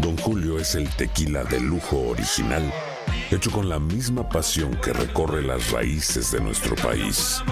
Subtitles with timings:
[0.00, 2.72] Don Julio es el tequila de lujo original,
[3.30, 7.42] hecho con la misma pasión que recorre las raíces de nuestro país.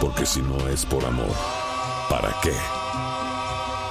[0.00, 1.34] Porque si no es por amor,
[2.08, 2.52] ¿para qué?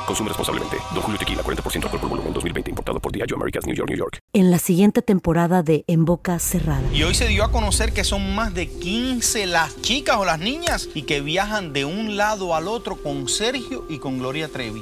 [0.07, 0.77] Consume responsablemente.
[0.95, 2.71] Don Julio Tequila, 40% alcohol por volumen, 2020.
[2.71, 4.17] Importado por Diageo Americas, New York, New York.
[4.33, 6.81] En la siguiente temporada de En Boca Cerrada.
[6.91, 10.39] Y hoy se dio a conocer que son más de 15 las chicas o las
[10.39, 14.81] niñas y que viajan de un lado al otro con Sergio y con Gloria Trevi.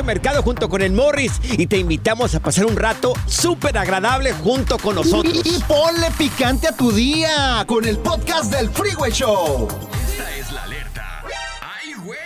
[0.00, 4.78] Mercado junto con el Morris y te invitamos a pasar un rato súper agradable junto
[4.78, 5.42] con nosotros.
[5.44, 9.68] Y, y ponle picante a tu día con el podcast del Freeway Show.
[10.08, 11.24] Esta es la alerta.
[11.60, 12.18] ¡Ay, güey!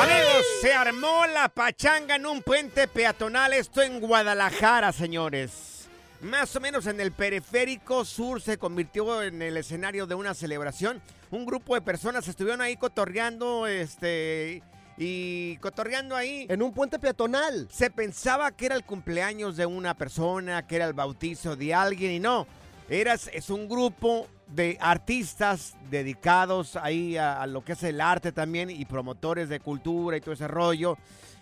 [0.00, 5.88] Amigos, se armó la pachanga en un puente peatonal, esto en Guadalajara, señores.
[6.20, 11.02] Más o menos en el periférico sur se convirtió en el escenario de una celebración.
[11.32, 14.62] Un grupo de personas estuvieron ahí cotorreando, este,
[14.96, 16.46] y cotorreando ahí.
[16.48, 17.68] En un puente peatonal.
[17.70, 22.12] Se pensaba que era el cumpleaños de una persona, que era el bautizo de alguien
[22.12, 22.46] y no.
[22.88, 28.32] Eras, es un grupo de artistas dedicados ahí a, a lo que es el arte
[28.32, 30.98] también y promotores de cultura y todo ese rollo.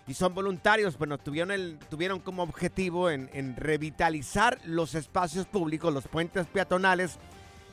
[0.07, 5.93] Y son voluntarios, pero tuvieron, el, tuvieron como objetivo en, en revitalizar los espacios públicos,
[5.93, 7.17] los puentes peatonales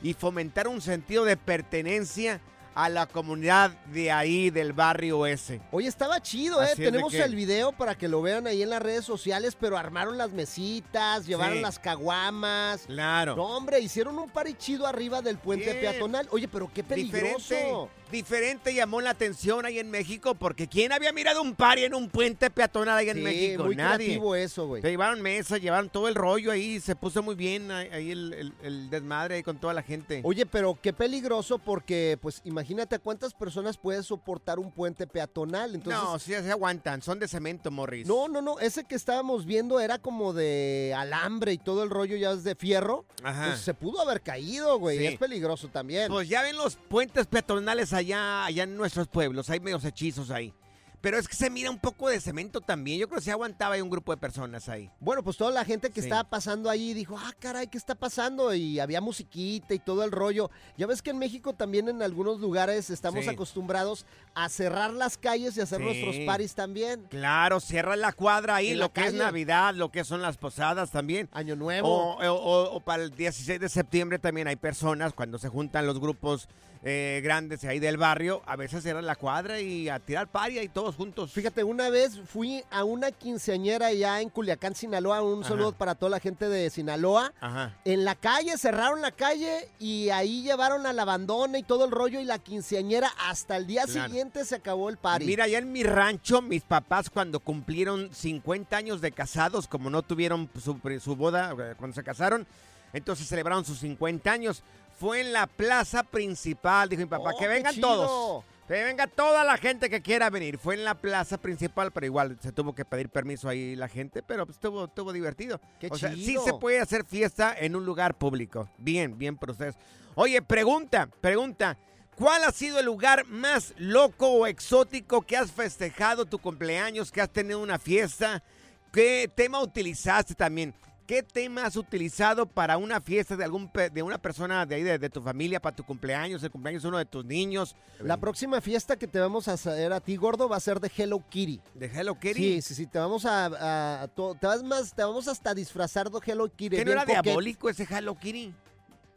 [0.01, 2.39] y fomentar un sentido de pertenencia
[2.85, 5.59] a la comunidad de ahí, del barrio ese.
[5.71, 6.65] Oye, estaba chido, ¿eh?
[6.65, 9.03] Así es de Tenemos que- el video para que lo vean ahí en las redes
[9.05, 11.61] sociales, pero armaron las mesitas, llevaron Sí.
[11.61, 12.83] las caguamas.
[12.87, 13.35] Claro.
[13.35, 15.79] No, hombre, hicieron un party chido arriba del puente Bien.
[15.79, 16.27] peatonal.
[16.31, 17.37] Oye, pero qué peligroso.
[17.37, 21.93] Diferente, diferente llamó la atención ahí en México porque ¿quién había mirado un party en
[21.93, 23.63] un puente peatonal ahí en Sí, México?
[23.65, 24.05] muy Nadie.
[24.05, 24.81] creativo eso, güey.
[24.81, 28.33] Se llevaron mesas, llevaron todo el rollo ahí, se puso muy bien ahí, ahí el,
[28.33, 30.21] el- el desmadre ahí con toda la gente.
[30.23, 35.75] Oye, pero qué peligroso porque, pues, imagínate cuántas personas puede soportar un puente peatonal.
[35.75, 38.07] Entonces, no, sí se aguantan, son de cemento, Morris.
[38.07, 42.15] No, no, no, ese que estábamos viendo era como de alambre y todo el rollo
[42.15, 43.05] ya es de fierro.
[43.23, 43.47] Ajá.
[43.49, 44.97] Pues se pudo haber caído, güey.
[44.97, 45.05] Sí.
[45.07, 46.09] Es peligroso también.
[46.11, 50.53] Pues ya ven los puentes peatonales allá, allá en nuestros pueblos, hay medios hechizos ahí.
[51.01, 52.99] Pero es que se mira un poco de cemento también.
[52.99, 54.91] Yo creo que se aguantaba ahí un grupo de personas ahí.
[54.99, 56.07] Bueno, pues toda la gente que Sí.
[56.07, 58.53] estaba pasando ahí dijo, ah, caray, ¿qué está pasando?
[58.53, 60.51] Y había musiquita y todo el rollo.
[60.77, 63.29] Ya ves que en México también en algunos lugares estamos Sí.
[63.29, 64.05] acostumbrados
[64.35, 65.85] a cerrar las calles y hacer Sí.
[65.85, 67.05] nuestros paris también.
[67.09, 69.13] Claro, cierra la cuadra ahí, lo que es.
[69.13, 71.29] Navidad, lo que son las posadas también.
[71.31, 71.87] Año Nuevo.
[71.87, 75.87] O, o- o- o para el 16 de septiembre también hay personas, cuando se juntan
[75.87, 76.49] los grupos
[76.81, 80.69] eh, grandes ahí del barrio, a veces cierran la cuadra y a tirar paria y
[80.69, 81.33] todos juntos.
[81.33, 85.21] Fíjate, una vez fui a una quinceañera allá en Culiacán, Sinaloa.
[85.21, 85.49] Un Ajá.
[85.49, 87.33] saludo para toda la gente de Sinaloa.
[87.41, 87.75] Ajá.
[87.83, 91.91] En la calle, cerraron la calle y ahí llevaron a la abandona y todo el
[91.91, 94.07] rollo y la quinceañera hasta el día Claro.
[94.07, 95.25] siguiente se acabó el party.
[95.25, 100.01] Mira, allá en mi rancho, mis papás cuando cumplieron 50 años de casados, como no
[100.01, 102.47] tuvieron su, su boda eh, cuando se casaron,
[102.93, 104.63] entonces celebraron sus 50 años.
[104.99, 108.43] Fue en la plaza principal, dijo mi papá, Oh, que vengan todos.
[108.67, 110.57] Que venga toda la gente que quiera venir.
[110.57, 114.21] Fue en la plaza principal, pero igual se tuvo que pedir permiso ahí la gente,
[114.21, 115.59] pero pues, estuvo, estuvo divertido.
[115.79, 118.69] Qué o sea, sí se puede hacer fiesta en un lugar público.
[118.77, 119.75] Bien, bien ustedes.
[120.15, 121.77] Oye, pregunta, pregunta.
[122.15, 127.21] ¿Cuál ha sido el lugar más loco o exótico que has festejado tu cumpleaños, que
[127.21, 128.43] has tenido una fiesta?
[128.91, 130.75] ¿Qué tema utilizaste también?
[131.09, 134.99] ¿Qué tema has utilizado para una fiesta de algún de una persona de ahí, de,
[134.99, 137.75] de tu familia, para tu cumpleaños, el cumpleaños de uno de tus niños?
[137.99, 140.91] La próxima fiesta que te vamos a hacer a ti, gordo, va a ser de
[140.95, 141.59] Hello Kitty.
[141.73, 142.35] ¿De Hello Kitty?
[142.35, 143.45] Sí, sí, sí, te vamos a...
[143.47, 146.75] a- a to- te, vas más, te vamos hasta a disfrazar de Hello Kitty.
[146.77, 147.23] ¿Que no era coquet.
[147.23, 148.53] diabólico ese Hello Kitty?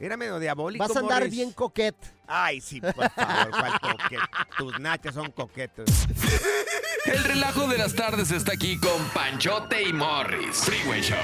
[0.01, 0.83] Era medio diabólico.
[0.89, 1.31] Vas a andar Morris.
[1.31, 1.95] bien coquet.
[2.27, 4.21] Ay, sí, por favor, cuál coquet.
[4.57, 5.91] Tus nachas son coquetos.
[7.05, 10.57] El relajo de las tardes está aquí con Panchote y Morris.
[10.57, 11.19] Freeway Show.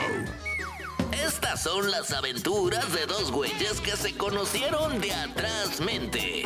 [1.29, 6.43] Estas son las aventuras de dos güeyes que se conocieron de atrás mente.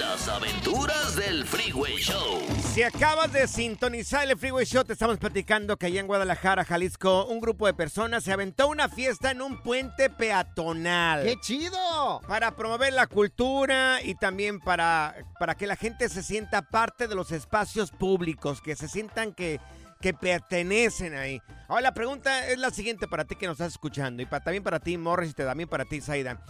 [0.00, 2.42] Las aventuras del Freeway Show.
[2.72, 7.26] Si acabas de sintonizar el Freeway Show, te estamos platicando que allá en Guadalajara, Jalisco,
[7.26, 11.22] un grupo de personas se aventó una fiesta en un puente peatonal.
[11.22, 12.20] ¡Qué chido!
[12.26, 17.14] Para promover la cultura y también para, para que la gente se sienta parte de
[17.14, 19.60] los espacios públicos, que se sientan que,
[20.04, 21.40] que pertenecen ahí.
[21.66, 24.62] Ahora la pregunta es la siguiente para ti que nos estás escuchando y para, también
[24.62, 26.42] para ti, Morris, y también para ti, Zaida.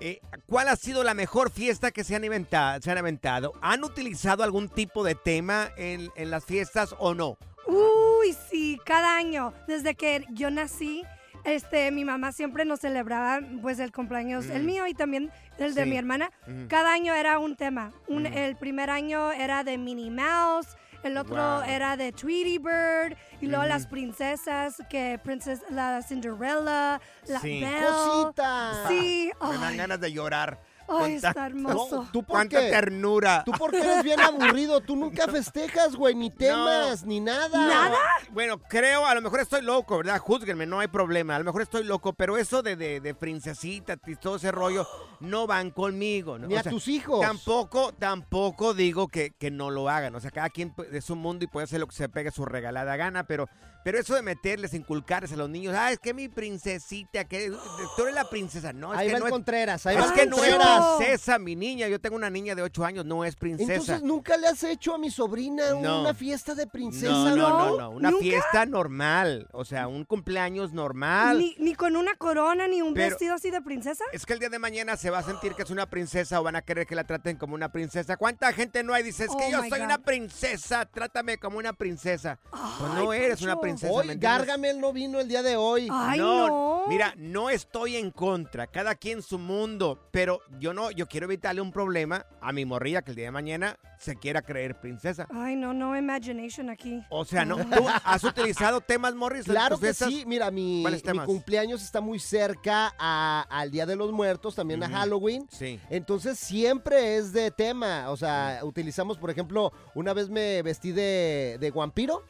[0.00, 3.52] Eh, ¿Cuál ha sido la mejor fiesta que se han, inventado, se han aventado?
[3.62, 7.38] ¿Han utilizado algún tipo de tema en, en las fiestas o no?
[7.68, 9.54] Uy, sí, cada año.
[9.68, 11.04] Desde que yo nací,
[11.44, 14.66] este, mi mamá siempre nos celebraba pues el cumpleaños, el Mm.
[14.66, 15.90] mío y también el de Sí.
[15.90, 16.32] mi hermana.
[16.48, 16.66] Ujú.
[16.68, 17.92] Cada año era un tema.
[18.08, 18.36] Un- Mm.
[18.36, 21.62] El primer año era de Minnie Mouse, el otro Wow.
[21.62, 27.60] era de Tweety Bird, y luego las princesas, que princess, la Cinderella, la Sí.
[27.60, 27.86] Belle.
[27.86, 28.84] ¡Cosita!
[28.88, 30.60] Sí, Me dan ganas de llorar.
[30.88, 32.02] Ay, está hermoso.
[32.02, 32.70] No, ¿tú por Cuánta qué?
[32.70, 33.42] ternura.
[33.44, 37.92] Tú porque eres bien aburrido, tú nunca festejas, güey, ni temas, ni nada.
[38.30, 40.18] Bueno, creo, a lo mejor estoy loco, ¿verdad?
[40.18, 41.36] Júzguenme, no hay problema.
[41.36, 44.86] A lo mejor estoy loco, pero eso de, de, de princesita y todo ese rollo
[45.20, 46.38] no van conmigo.
[46.38, 46.46] ¿no?
[46.46, 47.20] Ni a tus hijos.
[47.20, 50.14] Tampoco, tampoco digo que, que no lo hagan.
[50.14, 52.44] O sea, cada quien es un mundo y puede hacer lo que se pegue su
[52.44, 53.48] regalada gana, pero,
[53.86, 57.52] pero eso de meterles, inculcarles a los niños, ah, es que mi princesita, que
[57.96, 58.72] tú eres la princesa.
[58.72, 60.56] No, es Ahí que va el no es- Contreras, ahí es va que no es
[60.98, 61.86] princesa, mi niña.
[61.86, 63.72] Yo tengo una niña de 8 años, no es princesa.
[63.74, 66.00] Entonces, ¿nunca le has hecho a mi sobrina No.
[66.00, 67.12] una fiesta de princesa?
[67.12, 68.24] No, no, no, no, una ¿Nunca?
[68.24, 71.38] fiesta normal, o sea, un cumpleaños normal.
[71.38, 74.02] Ni, ni con una corona, ni un Pero- vestido así de princesa.
[74.12, 76.42] Es que el día de mañana se va a sentir que es una princesa o
[76.42, 78.16] van a querer que la traten como una princesa.
[78.16, 79.04] ¿Cuánta gente no hay?
[79.04, 79.80] Dice, es que Oh yo soy God.
[79.82, 82.38] una princesa, trátame como una princesa.
[82.50, 83.60] pues no Ay, eres una Pancho.
[83.76, 83.92] Princesa.
[83.92, 84.38] Hoy ¿me entiendes?
[84.46, 85.88] Gargamel no vino el día de hoy.
[85.90, 86.84] Ay, no, no.
[86.88, 91.60] mira, no estoy en contra, cada quien su mundo, pero yo no, yo quiero evitarle
[91.60, 95.26] un problema a mi morrilla que el día de mañana se quiera creer princesa.
[95.30, 97.02] Ay, no, no imagination aquí.
[97.10, 97.56] O sea, ¿no?
[97.56, 99.44] ¿Tú has utilizado temas, Morris?
[99.44, 100.84] Claro que sí, mira, mi,
[101.24, 104.88] cumpleaños está muy cerca a- al Día de los Muertos, también a.
[104.88, 105.46] Halloween.
[105.50, 105.80] Sí.
[105.90, 108.10] Entonces siempre es de tema.
[108.10, 112.22] O sea, utilizamos, por ejemplo, una vez me vestí de, de vampiro.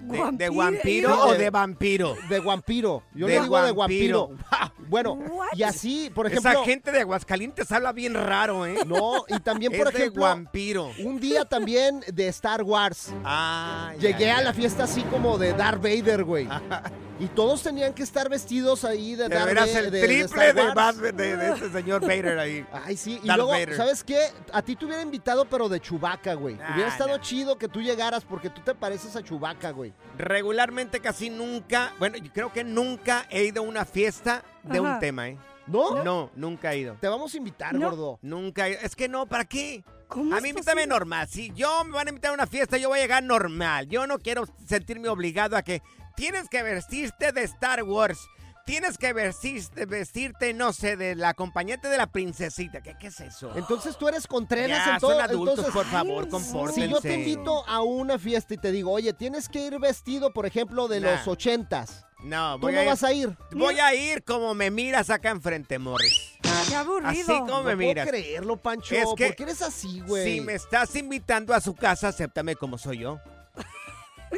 [0.00, 2.16] ¿De, de vampiro o de vampiro?
[2.28, 3.02] De vampiro.
[3.14, 4.30] Yo De le digo de vampiro.
[4.90, 5.16] Bueno,
[5.52, 6.50] y así, por ejemplo.
[6.50, 8.74] Esa gente de Aguascalientes habla bien raro, ¿eh?
[8.88, 10.90] No, y también, por Es de ejemplo, vampiro.
[11.04, 13.12] un día también de Star Wars.
[13.24, 16.48] Ah, ya, Llegué a la fiesta así como de Darth Vader, güey.
[17.20, 19.84] Y todos tenían que estar vestidos ahí de Darth Vader.
[19.84, 20.74] el de- de triple Star de, Wars.
[20.74, 22.66] Bad- de, de este señor Vader ahí.
[22.72, 23.20] Ay, sí.
[23.22, 23.76] Y Darth luego, Vader.
[23.76, 24.28] ¿sabes qué?
[24.52, 26.54] A ti te hubiera invitado, pero de Chubaca, güey.
[26.54, 29.92] Hubiera estado chido que tú llegaras porque tú te pareces a Chubaca, güey.
[30.16, 34.94] Regularmente casi nunca, bueno, yo creo que nunca he ido a una fiesta de Ajá.
[34.94, 35.38] un tema, ¿eh?
[35.66, 36.02] ¿No?
[36.02, 36.96] No, nunca he ido.
[37.00, 37.90] Te vamos a invitar, No.
[37.90, 38.18] gordo.
[38.22, 38.80] Nunca he ido.
[38.82, 39.84] Es que no, ¿para qué?
[40.08, 41.28] ¿Cómo a mí invítame normal.
[41.28, 43.86] Si yo me van a invitar a una fiesta, yo voy a llegar normal.
[43.88, 45.82] Yo no quiero sentirme obligado a que
[46.20, 48.18] tienes que vestirte de Star Wars.
[48.66, 52.82] Tienes que vestirte, vestirte, no sé, de la acompañante de la princesita.
[52.82, 53.50] ¿Qué, qué es eso?
[53.56, 55.12] Entonces tú eres Contreras Ya, en todo.
[55.12, 56.88] son adultos, entonces, por favor, Si compórtense.
[56.88, 60.44] yo te invito a una fiesta y te digo, oye, tienes que ir vestido, por
[60.46, 61.12] ejemplo, de Nah.
[61.16, 62.04] los ochentas.
[62.22, 63.36] No, Tú voy no a ir- vas a ir.
[63.52, 66.38] Voy a ir como me miras acá enfrente, Morris.
[66.68, 67.08] Qué aburrido.
[67.08, 68.06] Así como me no miras.
[68.06, 68.94] puedo creerlo, Pancho.
[68.94, 70.34] Es que ¿Por qué eres así, güey?
[70.34, 73.18] Si me estás invitando a su casa, acéptame como soy yo.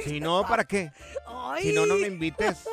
[0.04, 0.92] Si no, ¿para qué?
[1.26, 1.64] Ay.
[1.64, 2.68] Si no, no me invites.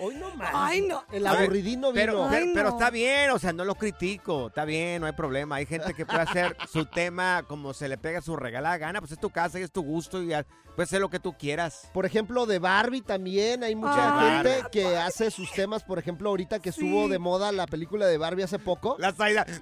[0.00, 0.50] Hoy no más.
[0.54, 1.04] Ay, no.
[1.12, 2.28] El aburridino Pero, vino.
[2.30, 2.76] pero, Ay, pero no.
[2.78, 4.48] está bien, o sea, no lo critico.
[4.48, 5.56] Está bien, no hay problema.
[5.56, 9.00] Hay gente que puede hacer su tema como se le pega su regalada gana.
[9.00, 10.44] Pues es tu casa y es tu gusto y ya,
[10.76, 11.90] puedes hacer lo que tú quieras.
[11.92, 14.44] Por ejemplo, de Barbie también hay mucha Ay.
[14.44, 15.82] gente que hace sus temas.
[15.82, 16.80] Por ejemplo, ahorita que Sí.
[16.86, 18.96] estuvo de moda la película de Barbie hace poco.
[18.98, 19.44] La Zaida.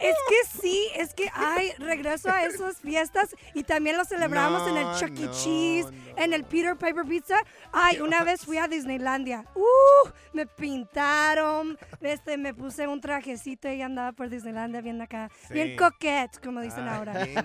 [0.00, 4.76] Es que sí, es que ay, regreso a esas fiestas y también lo celebramos en
[4.76, 5.26] el Chuck E.
[5.26, 6.22] no, Cheese, no.
[6.22, 7.36] en el Peter Piper Pizza.
[7.72, 9.44] Ay, una vez fui a Disneylandia.
[9.54, 15.54] Uh, me pintaron, este, me puse un trajecito y andaba por Disneylandia bien acá, Sí.
[15.54, 17.24] bien coquette, como dicen Ay, ahora.
[17.24, 17.44] bien.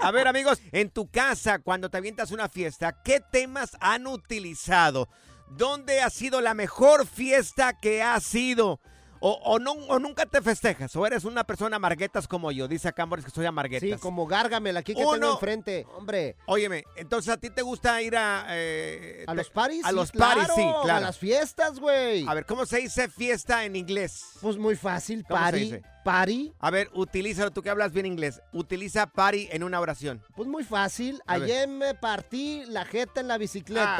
[0.00, 5.08] A ver, amigos, en tu casa, cuando te avientas una fiesta, ¿qué temas han utilizado?
[5.48, 8.80] ¿dónde ha sido la mejor fiesta que has sido?
[9.20, 12.68] O, o, no, o nunca te festejas, o eres una persona amarguetas como yo.
[12.68, 13.88] Dice acá Morris que soy amarguetas.
[13.88, 15.86] Sí, como Gárgamel, aquí que Uno- tengo enfrente.
[15.96, 16.36] Hombre.
[16.46, 18.46] Óyeme, entonces a ti te gusta ir a...
[18.50, 19.84] eh, ¿A te- los paris?
[19.84, 20.98] A Sí, los paris, sí, claro, claro.
[20.98, 22.26] A las fiestas, güey.
[22.28, 24.24] A ver, ¿cómo se dice fiesta en inglés?
[24.40, 25.58] Pues muy fácil, ¿Cómo se party.
[25.60, 25.82] dice?
[26.04, 26.52] Party.
[26.60, 28.40] A ver, utilízalo, tú que hablas bien inglés.
[28.52, 30.22] Utiliza party en una oración.
[30.36, 31.20] Pues muy fácil.
[31.26, 31.44] A ver.
[31.50, 33.96] Ayer me partí la jeta en la bicicleta.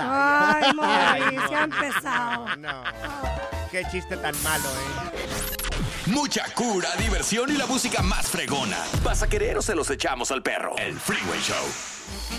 [0.53, 2.57] Ay, Ay, Morris, ya ha no, empezado.
[2.59, 2.85] No,
[3.73, 5.06] qué chiste tan malo, ¿eh?
[6.07, 8.79] Mucha cura, diversión y la música más fregona.
[9.03, 10.77] ¿Vas a querer o se los echamos al perro?
[10.79, 11.67] El Freeway Show.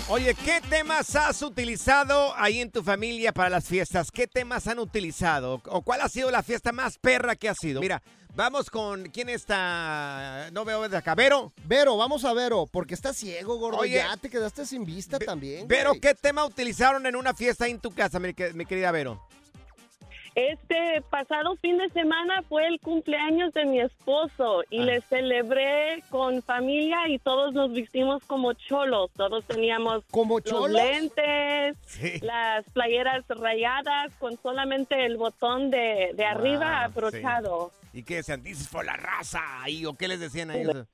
[0.08, 4.10] Oye, ¿qué temas has utilizado ahí en tu familia para las fiestas?
[4.10, 5.60] ¿Qué temas han utilizado?
[5.66, 7.82] ¿O cuál ha sido la fiesta más perra que ha sido?
[7.82, 8.02] Mira,
[8.34, 9.04] vamos con...
[9.10, 10.48] ¿Quién está?
[10.52, 11.14] No veo de acá.
[11.14, 11.52] ¿Vero?
[11.64, 13.78] Vero, vamos a Vero, porque estás ciego, gordo.
[13.78, 15.68] Oye, ya te quedaste sin vista también.
[15.68, 16.00] Vero, güey.
[16.00, 19.28] ¿qué tema utilizaron en una fiesta ahí en tu casa, mi querida Vero?
[20.38, 26.42] Este pasado fin de semana fue el cumpleaños de mi esposo y le celebré con
[26.44, 29.10] familia y todos nos vestimos como cholos.
[29.16, 30.70] Todos teníamos ¿Como los cholos?
[30.70, 32.20] lentes, Sí.
[32.20, 37.72] las playeras rayadas con solamente el botón de, de arriba abrochado.
[37.92, 38.46] ¿Y qué decían?
[38.46, 39.40] Is for la raza.
[39.62, 40.86] ahí, ¿O qué les decían a ellos?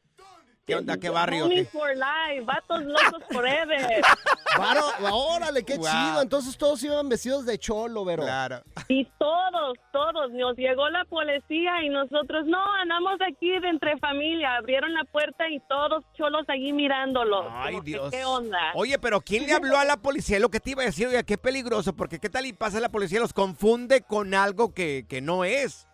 [0.67, 0.97] ¿Qué onda?
[0.97, 1.45] ¿Qué barrio?
[1.45, 1.79] Homies ¿Qué?
[1.79, 4.03] for life, vatos locos forever.
[4.59, 4.81] Varo,
[5.13, 5.85] órale, qué Wow.
[5.87, 6.23] chido.
[6.23, 8.23] Entonces todos iban vestidos de cholo, Vero.
[8.23, 8.63] Claro.
[8.89, 14.57] Y todos, todos, nos llegó la policía y nosotros, no, andamos aquí de entre familia.
[14.57, 17.45] Abrieron la puerta y todos cholos allí mirándolos.
[17.51, 18.11] Ay, Como que, Dios.
[18.11, 18.59] ¿Qué onda?
[18.75, 20.39] Oye, pero ¿quién le habló a la policía?
[20.41, 22.89] Lo que te iba a decir, oye, qué peligroso, porque qué tal y pasa la
[22.89, 25.87] policía, los confunde con algo que, que no es.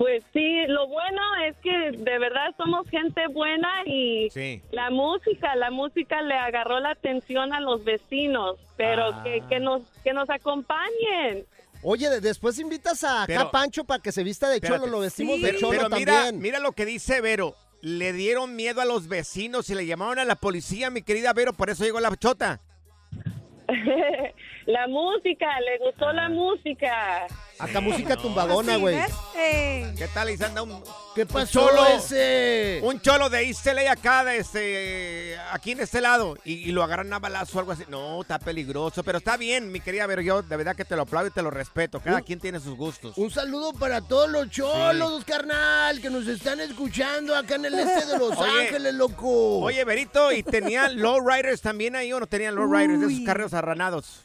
[0.00, 4.62] Pues sí, lo bueno es que de verdad somos gente buena y Sí.
[4.72, 9.22] la música, la música le agarró la atención a los vecinos, pero Ah.
[9.22, 11.44] que, que nos que nos acompañen.
[11.82, 14.76] Oye, de- después invitas a acá Pero- Pancho para que se vista de cholo.
[14.76, 14.90] Espérate.
[14.90, 15.42] Lo vestimos Sí.
[15.42, 16.40] de Pero, cholo pero mira, también.
[16.40, 17.54] mira lo que dice Vero.
[17.82, 21.52] Le dieron miedo a los vecinos y le llamaron a la policía, mi querida Vero,
[21.52, 22.60] por eso llegó la chota.
[24.66, 27.26] la música, le gustó la música.
[27.58, 28.98] Acá música tumbadona, güey.
[29.36, 30.30] Eh, ¿Qué tal?
[30.30, 30.82] Y se anda un,
[31.14, 32.80] ¿Qué un pasó cholo, ese?
[32.82, 36.82] un cholo de East LA acá, de este, aquí en este lado, y, y lo
[36.82, 37.84] agarran a balazo o algo así.
[37.88, 40.22] No, está peligroso, pero está bien, mi querida Vero.
[40.22, 42.00] Yo de verdad que te lo aplaudo y te lo respeto.
[42.00, 43.18] Cada Un- quien tiene sus gustos.
[43.18, 48.06] Un saludo para todos los cholos, carnal, que nos están escuchando acá en el este
[48.06, 48.60] de Los Oye.
[48.68, 49.58] Ángeles, loco.
[49.58, 54.24] Oye, Verito, ¿y tenían lowriders también ahí o no tenían lowriders de esos carros arranados?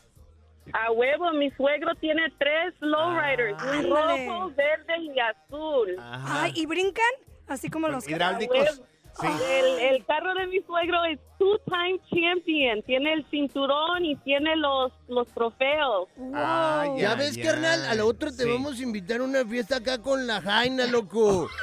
[0.73, 4.27] A huevo, mi suegro tiene tres lowriders, un Ándale.
[4.27, 5.95] rojo, verde y azul.
[5.99, 6.43] Ajá.
[6.43, 7.05] ay, ¿y brincan?
[7.47, 8.07] Así como los...
[8.07, 8.81] hidráulicos.
[9.19, 9.27] Sí.
[9.27, 12.81] El, el carro de mi suegro es two-time champion.
[12.85, 16.09] Tiene el cinturón y tiene los, los trofeos.
[16.33, 18.49] Ay, ya ves, carnal, a la otra te Sí.
[18.49, 21.47] vamos a invitar a una fiesta acá con la Jaina, loco.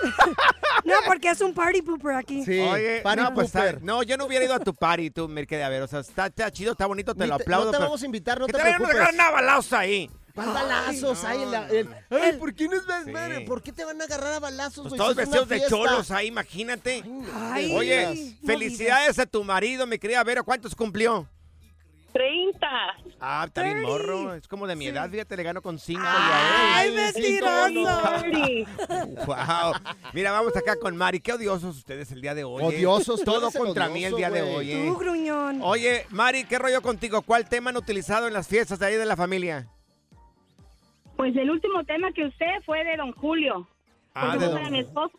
[0.85, 2.45] No, porque es un party pooper aquí.
[2.45, 3.83] Sí, Oye, party no, pues, pooper.
[3.83, 5.83] no, yo no hubiera ido a tu party, tú, me quedé a ver.
[5.83, 7.67] O sea, está, está chido, está bonito, te Ni lo te- aplaudo.
[7.67, 8.59] no te pero- vamos a invitar, no ¿Qué te?
[8.59, 8.97] Nos preocupes.
[8.97, 10.11] agarran a balazos ahí.
[10.35, 11.69] Van balazos ahí en la...
[12.11, 13.45] Ay, ¿por qué nos vas a Sí.
[13.47, 17.05] ¿Por qué te van a agarrar a balazos, Pues todos vestidos de cholos ahí, imagínate.
[17.35, 20.43] Ay, Oye, no felicidades a tu marido, mi querida Vera.
[20.43, 21.29] ¿Cuántos cumplió?
[22.13, 22.67] 30.
[23.21, 23.91] Ah, está bien 30.
[23.91, 24.35] morro.
[24.35, 27.15] Es como de mi edad, fíjate, le gano con cinco Ay, y a él.
[27.15, 28.21] mentiroso.
[28.21, 29.25] 30.
[29.27, 29.73] Wow.
[30.13, 31.21] Mira, vamos acá con Mari.
[31.21, 32.63] Qué odiosos ustedes el día de hoy.
[32.63, 32.67] ¿eh?
[32.67, 34.73] Odiosos, Todo contra mí el día de hoy.
[34.73, 34.85] ¿eh?
[34.87, 35.61] Tú, gruñón.
[35.63, 37.23] Oye, Mari, ¿qué rollo contigo?
[37.23, 39.69] ¿Cuál tema han utilizado en las fiestas de ahí de la familia?
[41.23, 43.69] Pues el último tema que usted fue de Don Julio.
[44.13, 45.17] Ah, de don- mi esposo.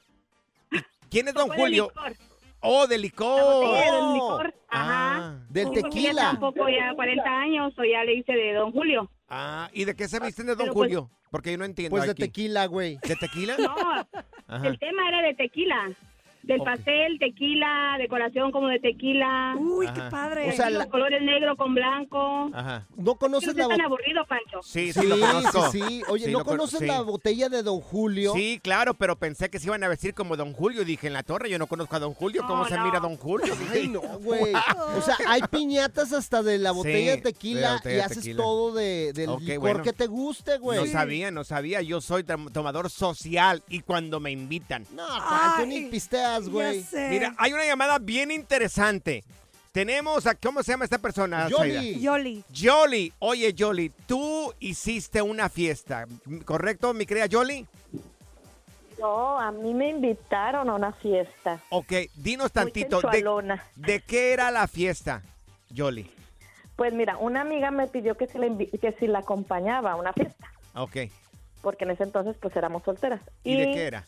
[1.09, 1.87] ¿Quién es Don de Julio?
[1.95, 2.13] licor.
[2.59, 3.77] Oh, de licor.
[3.77, 4.53] del licor.
[4.67, 5.15] Ajá.
[5.17, 6.21] Ah, Del ya tequila.
[6.31, 9.09] tampoco ya 40 años o ya le hice de Don Julio.
[9.29, 11.09] ah, ¿y de qué se visten de Don Pero pues- Julio?
[11.31, 12.23] Porque yo no entiendo Pues de aquí.
[12.23, 12.97] tequila, güey.
[13.07, 13.55] ¿De tequila?
[13.57, 13.73] No,
[14.49, 14.67] Ajá.
[14.67, 15.89] el tema era de tequila.
[16.43, 19.55] Del pastel, tequila, decoración como de tequila.
[19.57, 19.93] Uy, Ajá.
[19.95, 20.49] qué padre.
[20.49, 22.49] O sea, los la- colores negro con blanco.
[22.53, 22.85] Ajá.
[22.97, 23.85] ¿No No conoces la tan botella?
[23.85, 24.61] aburrido, Pancho.
[24.61, 25.71] Sí, sí, Sí, lo conozco.
[25.71, 26.01] sí, sí.
[26.09, 26.85] Oye, Sí, ¿no lo con- conoces sí.
[26.85, 28.33] la botella de Don Julio?
[28.33, 30.81] Sí, claro, pero pensé que se iban a vestir como Don Julio.
[30.81, 32.41] y Dije, en la torre yo no conozco a Don Julio.
[32.45, 33.53] ¿Cómo No, se mira Don Julio?
[33.73, 34.53] Ay, no, güey.
[34.97, 37.99] O sea, hay piñatas hasta de la botella Sí, de tequila de la botella y
[38.01, 38.37] haces tequila.
[38.43, 39.83] todo de, del Ok, licor bueno.
[39.83, 40.79] que te guste, güey.
[40.79, 41.81] No sabía, no sabía.
[41.81, 44.85] Yo soy tom- tomador social y cuando me invitan.
[44.93, 45.67] No, Juan, tú Ay,
[46.41, 47.09] Ya sé.
[47.09, 49.23] Mira, hay una llamada bien interesante.
[49.71, 51.47] Tenemos a, ¿cómo se llama esta persona?
[51.49, 51.99] Yoli.
[51.99, 52.43] Yoli.
[52.51, 53.13] Yoli.
[53.19, 56.05] Oye, Yoli, tú hiciste una fiesta,
[56.45, 57.65] ¿correcto, mi querida Yoli?
[58.99, 61.59] No, a mí me invitaron a una fiesta.
[61.69, 63.01] Ok, dinos tantito.
[63.01, 63.59] De.
[63.75, 65.23] ¿De qué era la fiesta,
[65.69, 66.09] Yoli?
[66.75, 69.95] Pues mira, una amiga me pidió que si la, invi- que si la acompañaba a
[69.95, 70.97] una fiesta, Ok.
[71.61, 73.21] porque en ese entonces pues éramos solteras.
[73.43, 74.05] ¿Y de qué era?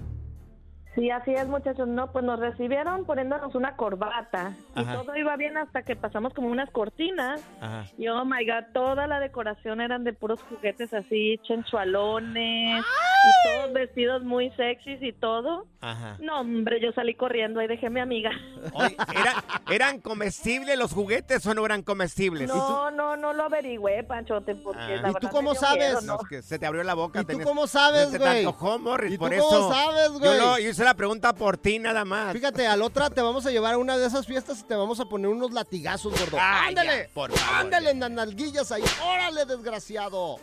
[0.94, 1.88] Sí, así es, muchachos.
[1.88, 4.54] No, pues nos recibieron poniéndonos una corbata.
[4.76, 4.94] Ajá.
[4.94, 7.42] Y todo iba bien hasta que pasamos como unas cortinas.
[7.60, 7.86] Ajá.
[7.98, 12.86] Y oh my god, toda la decoración eran de puros juguetes así, chenchualones.
[13.24, 15.68] Y todos vestidos muy sexys y todo.
[15.80, 16.18] Ajá.
[16.20, 18.32] No, hombre, yo salí corriendo y dejé a mi amiga.
[18.74, 22.48] Oye, ¿era- ¿eran comestibles los juguetes o no eran comestibles?
[22.48, 25.02] No, no, no lo averigüé, Panchote, porque Ah.
[25.02, 25.78] la ¿Y tú cómo sabes?
[25.90, 26.20] miedo, No, ¿no?
[26.24, 27.20] es que se te abrió la boca.
[27.20, 28.40] ¿Y tú tenías- cómo sabes, se te güey?
[28.40, 29.72] antojó, Morris, ¿Y tú por cómo eso.
[29.72, 30.38] sabes, Yo, güey?
[30.40, 32.34] lo- yo hice la pregunta por ti nada más.
[32.34, 35.00] Fíjate, al otra te vamos a llevar a una de esas fiestas y te vamos
[35.00, 36.38] a poner unos latigazos, gordo.
[36.40, 37.04] Ah, ¡Ándale!
[37.08, 38.84] ya, por favor, ¡Ándale en las nalguillas ahí!
[39.06, 40.38] ¡Órale, desgraciado!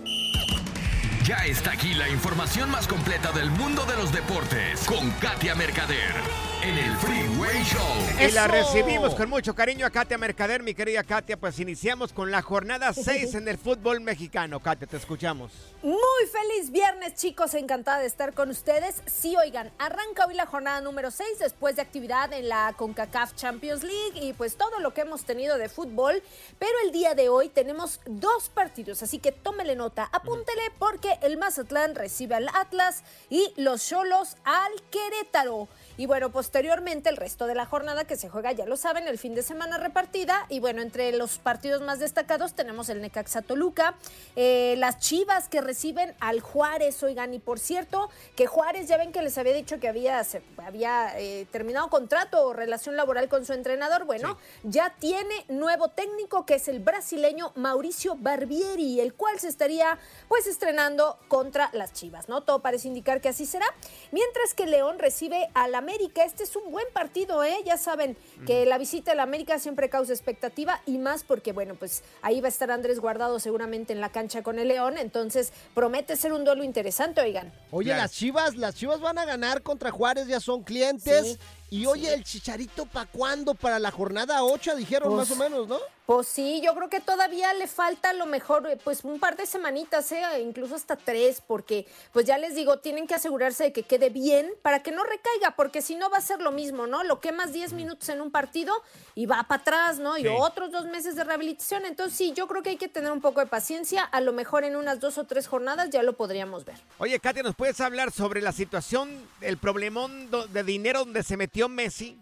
[1.29, 6.15] Ya está aquí la información más completa del mundo de los deportes con Katia Mercader
[6.63, 8.27] en el Freeway Show.
[8.27, 11.37] Y la recibimos con mucho cariño a Katia Mercader, mi querida Katia.
[11.37, 14.59] Pues iniciamos con la jornada 6 en el fútbol mexicano.
[14.61, 15.53] Katia, te escuchamos.
[15.83, 15.99] Muy
[16.33, 17.55] feliz viernes, chicos.
[17.55, 19.03] Encantada de estar con ustedes.
[19.07, 23.85] Sí, oigan, arranca hoy la jornada número 6 después de actividad en la CONCACAF Champions
[23.85, 26.23] League y pues todo lo que hemos tenido de fútbol.
[26.59, 31.37] Pero el día de hoy tenemos dos partidos, así que tómele nota, apúntele porque el
[31.37, 35.69] Mazatlán recibe al Atlas y los Cholos al Querétaro.
[35.97, 39.19] Y bueno, posteriormente el resto de la jornada que se juega, ya lo saben, el
[39.19, 40.47] fin de semana repartida.
[40.49, 43.95] Y bueno, entre los partidos más destacados tenemos el Necaxa Toluca,
[44.37, 49.13] eh, las Chivas que reciben al Juárez, oigan, y por cierto, que Juárez ya ven
[49.13, 53.45] que les había dicho que había, se- había eh, terminado contrato o relación laboral con
[53.45, 54.05] su entrenador.
[54.05, 59.99] Bueno, ya tiene nuevo técnico que es el brasileño Mauricio Barbieri, el cual se estaría
[60.29, 60.98] pues estrenando
[61.29, 62.43] contra las Chivas, ¿no?
[62.43, 63.67] Todo parece indicar que así será.
[64.13, 67.57] Mientras que León recibe al América, este es un buen partido, ¿eh?
[67.65, 72.03] Ya saben que la visita al América siempre causa expectativa y más porque, bueno, pues
[72.23, 76.17] ahí va a estar Andrés Guardado seguramente en la cancha con el León, entonces promete
[76.17, 77.53] ser un duelo interesante, oigan.
[77.71, 78.03] Oye, Claro.
[78.03, 81.27] las chivas, las chivas van a ganar contra Juárez, ya son clientes.
[81.27, 81.39] Sí,
[81.71, 83.55] y oye, el chicharito, ¿para cuándo?
[83.55, 85.79] Para la jornada 8, dijeron Pues, más o menos, ¿no?
[86.07, 89.37] Pues sí, yo creo que todavía le falta a lo mejor eh, pues un par
[89.37, 90.23] de semanitas, ¿eh?
[90.43, 94.51] incluso hasta tres, porque pues ya les digo, tienen que asegurarse de que quede bien
[94.63, 97.05] para que no recaiga, porque si no va a ser lo mismo, ¿no?
[97.05, 98.73] Lo quemas 10 minutos en un partido
[99.15, 100.17] y va para atrás, ¿no?
[100.17, 100.29] Y Sí.
[100.29, 101.85] otros dos meses de rehabilitación.
[101.85, 104.65] Entonces sí, yo creo que hay que tener un poco de paciencia, a lo mejor
[104.65, 106.77] en unas dos o tres jornadas ya lo podríamos ver.
[106.97, 109.11] Oye, Katia, ¿nos puedes hablar sobre la situación,
[109.43, 112.21] el problemón de dinero donde se metió Messi?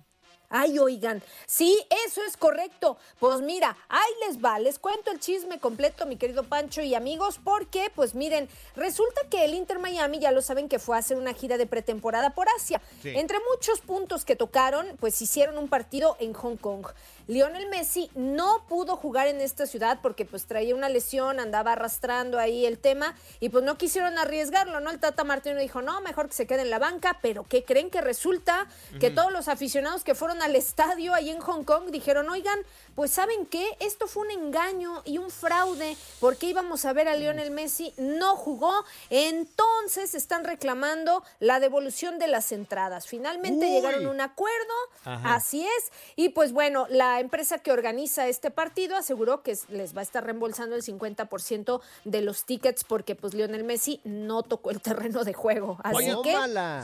[0.49, 2.99] Ay, oigan, sí, eso es correcto.
[3.19, 7.41] Pues mira, ahí les va, les cuento el chisme completo, mi querido Pancho y amigos,
[7.43, 11.17] porque, pues miren, resulta que el Inter Miami, ya lo saben que fue a hacer
[11.17, 12.81] una gira de pretemporada por Asia.
[13.03, 13.11] Sí.
[13.17, 16.87] Entre muchos puntos que tocaron, pues hicieron un partido en Hong Kong.
[17.29, 22.39] Lionel Messi no pudo jugar en esta ciudad porque pues traía una lesión, andaba arrastrando
[22.39, 24.91] ahí el tema y pues no quisieron arriesgarlo, ¿no?
[24.91, 27.91] El Tata Martino dijo, no, mejor que se quede en la banca, pero ¿qué creen
[27.91, 28.69] que resulta?
[29.01, 32.59] Que todos los aficionados que fueron al estadio ahí en Hong Kong dijeron, oigan,
[32.97, 33.65] pues ¿saben qué?
[33.79, 38.35] Esto fue un engaño y un fraude porque íbamos a ver a Lionel Messi, no
[38.35, 38.73] jugó,
[39.11, 43.07] entonces están reclamando la devolución de las entradas.
[43.07, 43.71] Finalmente Uy.
[43.73, 44.57] llegaron a un acuerdo,
[45.05, 45.35] Ajá.
[45.35, 49.95] así es, y pues bueno, la empresa que organiza este partido aseguró que es- les
[49.95, 54.71] va a estar reembolsando el 50% de los tickets porque pues Lionel Messi no tocó
[54.71, 55.79] el terreno de juego.
[55.85, 56.35] Así que...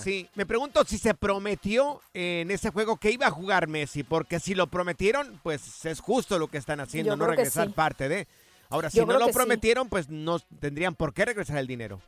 [0.03, 4.41] Sí, me pregunto si se prometió en ese juego que iba a jugar Messi, porque
[4.41, 7.73] si lo prometieron, pues es justo lo que están haciendo, Yo no regresar sí.
[7.73, 8.27] parte de.
[8.69, 9.33] Ahora, si Yo no lo sí.
[9.33, 12.01] prometieron, pues no tendrían por qué regresar el dinero.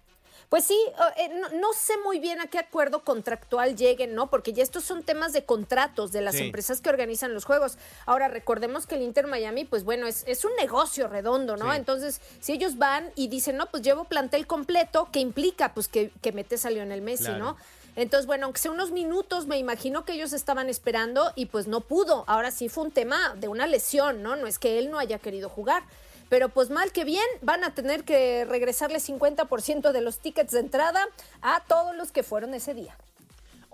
[0.50, 0.78] Pues sí,
[1.16, 4.28] eh, no, no sé muy bien a qué acuerdo contractual lleguen, ¿no?
[4.28, 6.42] Porque ya estos son temas de contratos de las Sí.
[6.44, 7.78] empresas que organizan los juegos.
[8.04, 11.70] Ahora, recordemos que el Inter Miami, pues bueno, es, es un negocio redondo, ¿no?
[11.70, 11.76] Sí.
[11.76, 15.72] Entonces, si ellos van y dicen, no, pues llevo plantel completo, ¿qué implica?
[15.72, 17.38] Pues que, que metes a Lionel Messi, Claro.
[17.38, 17.56] ¿no?
[17.96, 21.80] Entonces, bueno, aunque sea unos minutos, me imagino que ellos estaban esperando y pues no
[21.80, 22.24] pudo.
[22.26, 24.34] Ahora sí fue un tema de una lesión, ¿no?
[24.36, 25.84] No es que él no haya querido jugar.
[26.28, 30.60] Pero pues mal que bien, van a tener que regresarle 50% de los tickets de
[30.60, 31.06] entrada
[31.42, 32.96] a todos los que fueron ese día.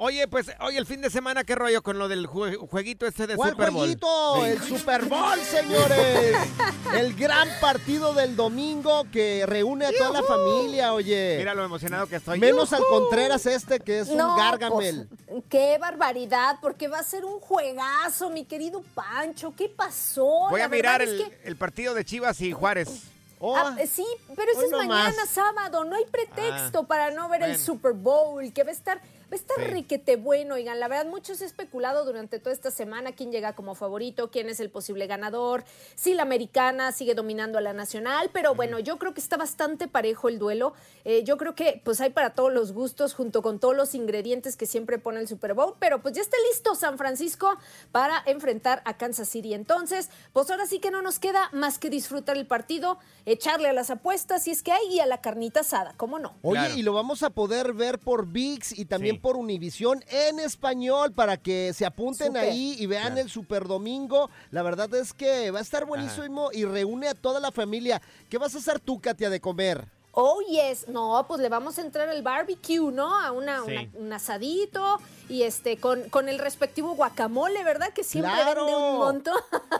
[0.02, 3.26] Oye, pues, oye, el fin de semana, ¿qué rollo con lo del jue- jueguito este
[3.26, 3.80] de ¿Cuál Super Bowl?
[3.80, 4.34] jueguito?
[4.36, 4.42] Sí.
[4.48, 6.36] El Super Bowl, señores.
[6.96, 11.36] El gran partido del domingo que reúne a toda la familia, oye.
[11.36, 12.38] Mira lo emocionado que estoy.
[12.40, 12.82] Menos al.
[12.88, 15.06] Contreras este, que es No, un Gargamel.
[15.28, 19.52] pues, qué barbaridad, porque va a ser un juegazo, mi querido Pancho.
[19.54, 20.24] ¿Qué pasó?
[20.48, 23.02] Voy La a mirar el, es que- el partido de Chivas y Juárez.
[23.42, 25.28] Ah, eh, sí, pero ese Hoy es mañana más.
[25.28, 25.84] sábado.
[25.84, 27.58] No hay pretexto Ah, para no ver el.
[27.58, 29.00] Super Bowl, que va a estar,
[29.36, 29.64] estar Sí.
[29.64, 30.54] riquete bueno.
[30.54, 34.30] Oigan, la verdad, mucho se ha especulado durante toda esta semana quién llega como favorito,
[34.30, 35.64] quién es el posible ganador,
[35.94, 39.88] si la americana sigue dominando a la nacional, pero bueno, yo creo que está bastante
[39.88, 40.72] parejo el duelo.
[41.04, 44.56] Eh, yo creo que pues hay para todos los gustos, junto con todos los ingredientes
[44.56, 47.56] que siempre pone el Super Bowl, pero pues ya está listo San Francisco
[47.92, 49.54] para enfrentar a Kansas City.
[49.54, 53.72] Entonces, pues ahora sí que no nos queda más que disfrutar el partido, echarle a
[53.72, 56.34] las apuestas si es que hay y a la carnita asada, ¿cómo no?
[56.42, 61.12] Oye, y lo vamos a poder ver por VIX y también por Univisión en español
[61.12, 64.30] para que se apunten ahí y vean el Super Domingo.
[64.50, 68.00] La verdad es que va a estar buenísimo y reúne a toda la familia.
[68.28, 69.84] ¿Qué vas a hacer tú, Katia, de comer?
[70.12, 70.88] Oh, yes.
[70.88, 73.16] No, pues le vamos a entrar al barbecue, ¿no?
[73.16, 73.70] A una, Sí.
[73.70, 77.92] una- un asadito y este con, con el respectivo guacamole, ¿verdad?
[77.92, 78.66] Que siempre ¡Claro!
[78.66, 79.36] vende un montón.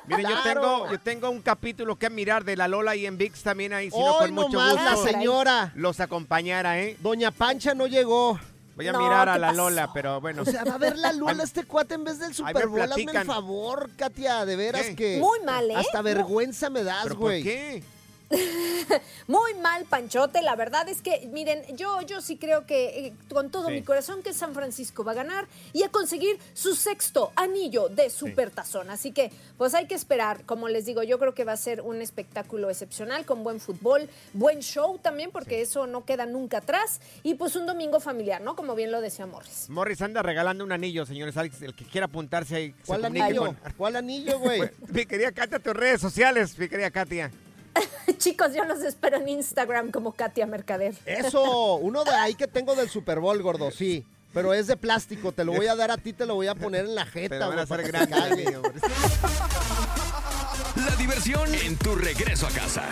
[0.07, 3.42] Mire, yo tengo, yo tengo un capítulo que mirar de la Lola y en VIX
[3.42, 4.76] también ahí, si no, con mucho gusto.
[4.76, 5.72] la señora.
[5.74, 6.96] Los acompañara, ¿eh?
[7.00, 8.38] Doña Pancha no llegó.
[8.81, 9.57] Voy a No, mirar a ¿qué la pasó?
[9.59, 10.43] Lola, pero bueno.
[10.43, 12.81] O sea, va a ver la Lola este cuate en vez del Ahí Super Bowl.
[12.81, 13.27] Hazme el platican.
[13.27, 14.97] favor, Katia, de veras ¿Qué?
[14.97, 15.19] que...
[15.21, 15.75] Muy mal, ¿eh?
[15.77, 16.05] Hasta No.
[16.05, 17.43] vergüenza me das, ¿Pero por güey.
[17.43, 17.83] qué?
[19.27, 20.43] Muy mal, Panchote.
[20.43, 23.75] La verdad es que, miren, yo, yo sí creo que eh, con todo Sí.
[23.75, 28.09] mi corazón que San Francisco va a ganar y a conseguir su sexto anillo de
[28.11, 28.90] supertazón.
[28.90, 30.45] Así que, pues hay que esperar.
[30.47, 34.09] Como les digo, yo creo que va a ser un espectáculo excepcional con buen fútbol,
[34.33, 37.01] buen show también, porque eso no queda nunca atrás.
[37.23, 38.57] Y pues un domingo familiar, ¿no?
[38.57, 39.69] Como bien lo decía Morris.
[39.69, 41.62] Morris anda regalando un anillo, señores Alex.
[41.62, 42.75] El que quiera apuntarse ahí.
[42.87, 43.47] ¿Cuál anillo?
[43.47, 44.62] con- ¿Cuál anillo, güey?
[44.93, 47.31] Mi querida Katia, tus redes sociales, mi querida Katia.
[48.18, 50.94] Chicos, yo los espero en Instagram como Katia Mercader.
[51.06, 54.04] Eso, uno de ahí que tengo del Super Bowl, gordo, sí.
[54.33, 56.54] Pero es de plástico, te lo voy a dar a ti, te lo voy a
[56.54, 58.62] poner en la jeta, Te van a hacer Morris.
[60.76, 62.85] La diversión en tu regreso a casa.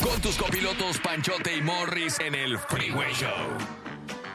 [0.00, 3.30] Con tus copilotos Panchote y Morris en el Freeway Show.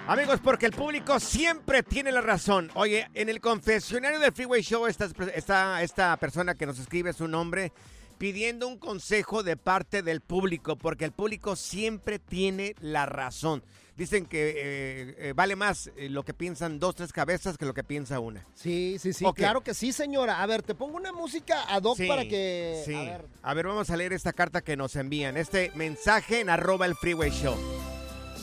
[0.08, 2.70] Amigos, porque el público siempre tiene la razón.
[2.76, 7.30] Oye, en el confesionario del Freeway Show está esta, esta persona que nos escribe su
[7.30, 7.72] nombre
[8.18, 13.64] pidiendo un consejo de parte del público, porque el público siempre tiene la razón.
[13.96, 17.74] Dicen que eh, eh, vale más eh, lo que piensan dos, tres cabezas que lo
[17.74, 18.46] que piensa una.
[18.54, 20.44] Sí, sí, sí, claro que sí, señora.
[20.44, 22.84] A ver, te pongo una música ad hoc Sí, para que...
[22.86, 22.94] sí.
[23.42, 25.36] A ver, vamos a leer esta carta que nos envían.
[25.36, 27.56] Este mensaje en arroba el Freeway Show.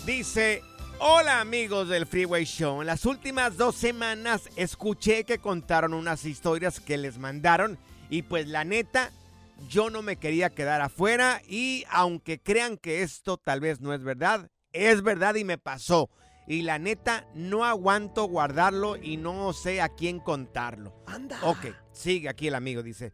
[0.05, 0.61] Dice,
[0.99, 2.81] hola amigos del Freeway Show.
[2.81, 7.79] En las últimas dos semanas escuché que contaron unas historias que les mandaron
[8.11, 9.13] y pues la neta,
[9.69, 14.03] yo no me quería quedar afuera y aunque crean que esto tal vez no es
[14.03, 16.11] verdad, es verdad y me pasó.
[16.47, 20.95] Y la neta, no aguanto guardarlo y no sé a quién contarlo.
[21.07, 21.39] Anda.
[21.43, 23.13] Ok, sigue aquí el amigo, dice.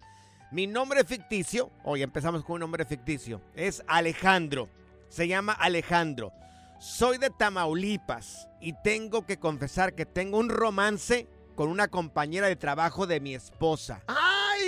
[0.50, 4.68] Mi nombre ficticio, hoy empezamos con un nombre ficticio, es Alejandro.
[5.08, 6.32] Se llama Alejandro.
[6.80, 12.56] Soy de Tamaulipas y tengo que confesar que tengo un romance con una compañera de
[12.56, 14.02] trabajo de mi esposa.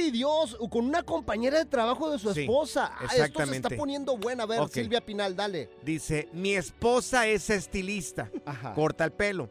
[0.02, 0.56] ¡Ay, Dios!
[0.70, 2.90] Con una compañera de trabajo de su Sí, esposa.
[2.98, 3.56] Ay, esto se exactamente.
[3.68, 4.42] está poniendo buena.
[4.42, 4.68] A ver.
[4.68, 5.70] Silvia Pinal, dale.
[5.82, 8.30] Dice, mi esposa es estilista,
[8.74, 9.50] corta el pelo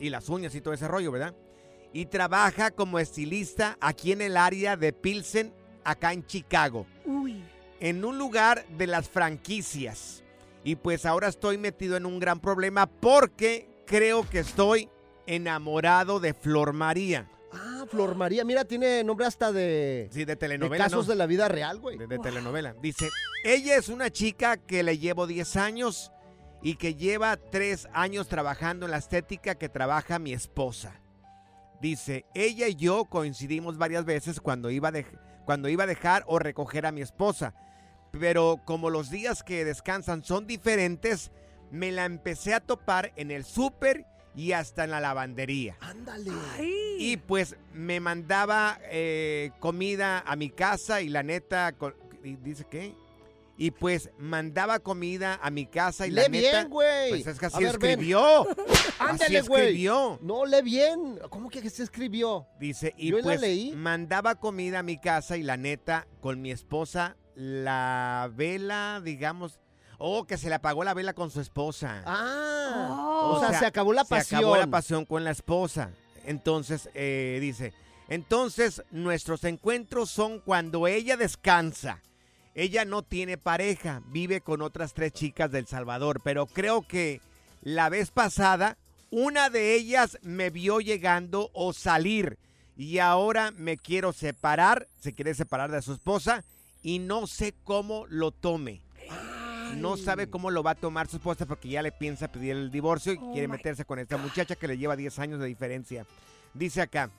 [0.00, 1.34] y las uñas y todo ese rollo, ¿verdad?
[1.92, 6.86] Y trabaja como estilista aquí en el área de Pilsen, acá en Chicago.
[7.04, 7.44] Uy.
[7.80, 10.22] en un lugar de las franquicias.
[10.64, 14.88] Y pues ahora estoy metido en un gran problema porque creo que estoy
[15.26, 17.28] enamorado de Flor María.
[17.52, 18.44] Ah, Flor María.
[18.44, 20.08] Mira, tiene nombre hasta de...
[20.12, 20.84] Sí, de De telenovela.
[20.84, 21.10] casos ¿no?
[21.12, 21.98] de la vida real, güey.
[21.98, 22.74] de, de telenovela.
[22.80, 23.10] Dice,
[23.44, 26.12] ella es una chica que le llevo 10 años
[26.62, 31.00] y que lleva 3 años trabajando en la estética que trabaja mi esposa.
[31.80, 36.24] Dice, ella y yo coincidimos varias veces cuando iba, a dej- cuando iba a dejar
[36.28, 37.54] o recoger a mi esposa.
[38.12, 41.32] Pero como los días que descansan son diferentes,
[41.70, 45.76] me la empecé a topar en el súper y hasta en la lavandería.
[45.80, 46.30] Ándale.
[46.98, 51.74] Y pues me mandaba eh, comida a mi casa y la neta,
[52.22, 52.94] dice que,
[53.56, 56.50] y pues mandaba comida a mi casa y Lee la neta...
[56.58, 57.10] bien, güey.
[57.10, 58.46] Pues es que así ver, escribió.
[58.98, 59.62] Ándale, así güey.
[59.62, 60.18] escribió.
[60.22, 61.20] No, lee bien.
[61.28, 62.46] ¿Cómo que se escribió?
[62.58, 63.72] Dice, y Yo la pues leí.
[63.76, 69.60] mandaba comida a mi casa y la neta, con mi esposa, la vela, digamos,
[70.02, 72.02] oh, que se le apagó la vela con su esposa.
[72.04, 74.24] Ah, o, sea, se acabó la pasión.
[74.24, 75.90] Se acabó la pasión con la esposa.
[76.24, 77.72] Entonces, eh, dice,
[78.08, 82.02] entonces nuestros encuentros son cuando ella descansa.
[82.54, 87.22] Ella no tiene pareja, vive con otras tres chicas del Salvador, pero creo que
[87.62, 88.76] la vez pasada
[89.10, 92.38] una de ellas me vio llegando o salir
[92.76, 96.44] y ahora me quiero separar, se quiere separar de su esposa
[96.82, 98.82] y no sé cómo lo tome.
[99.76, 102.70] No sabe cómo lo va a tomar su esposa porque ya le piensa pedir el
[102.70, 105.46] divorcio y Oh quiere my meterse con esta muchacha que le lleva 10 años de
[105.46, 106.06] diferencia.
[106.54, 107.10] Dice acá,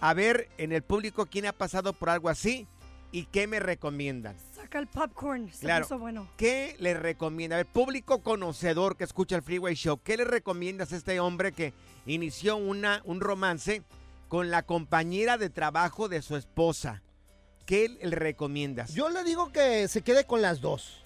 [0.00, 2.66] a ver en el público quién ha pasado por algo así
[3.12, 4.34] y qué me recomiendan.
[4.54, 5.52] Saca el popcorn.
[5.52, 5.84] Se Claro.
[5.84, 6.28] puso bueno.
[6.36, 7.56] ¿Qué le recomienda?
[7.56, 11.52] A ver, público conocedor que escucha el Freeway Show, ¿qué le recomiendas a este hombre
[11.52, 11.72] que
[12.06, 13.82] inició una, un romance
[14.28, 17.02] con la compañera de trabajo de su esposa?
[17.66, 18.92] ¿Qué le recomiendas?
[18.94, 21.01] Yo le digo que se quede con las dos.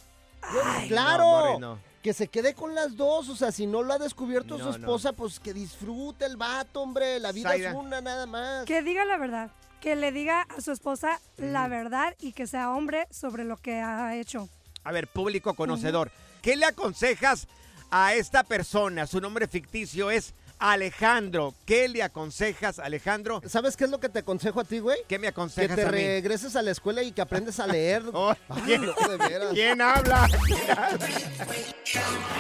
[0.64, 1.24] Ay, claro.
[1.24, 1.78] no, Morris, no.
[2.02, 3.28] Que se quede con las dos.
[3.28, 4.76] O sea, si no lo ha descubierto No, su no.
[4.76, 7.18] esposa, pues que disfrute el vato, hombre.
[7.18, 8.64] La vida es una nada más.
[8.64, 9.50] Que diga la verdad.
[9.80, 13.80] Que le diga a su esposa la verdad y que sea hombre sobre lo que
[13.80, 14.48] ha hecho.
[14.85, 16.11] A ver, público conocedor,
[16.42, 17.48] ¿qué le aconsejas
[17.90, 19.06] a esta persona?
[19.06, 21.54] Su nombre ficticio es Alejandro.
[21.64, 23.42] ¿Qué le aconsejas, Alejandro?
[23.46, 24.98] ¿Sabes qué es lo que te aconsejo a ti, güey?
[25.08, 25.98] ¿Qué me Que aconsejas te a mí?
[25.98, 28.02] regreses a la escuela y que aprendes a leer.
[28.48, 29.52] Ay, ¿quién- no, de veras.
[29.52, 30.28] ¿Quién habla?
[30.46, 31.08] ¿Quién habla?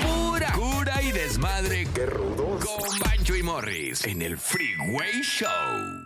[0.02, 1.86] Pura cura y desmadre.
[1.94, 2.64] Qué rudos.
[2.64, 6.05] Con Bancho y Morris en el Freeway Show.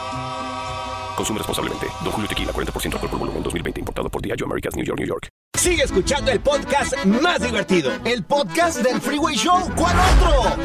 [1.15, 1.87] Consume responsablemente.
[2.03, 3.79] Don Julio Tequila, 40% alcohol por volumen, 2020.
[3.79, 5.27] Importado por Diageo Americas, New York, New York.
[5.57, 7.91] Sigue escuchando el podcast más divertido.
[8.03, 9.69] El podcast del Freeway Show.
[9.75, 10.55] ¿Cuál otro?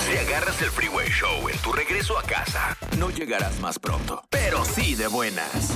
[0.00, 4.64] Si agarras el Freeway Show en tu regreso a casa, no llegarás más pronto, pero
[4.64, 5.72] sí de buenas.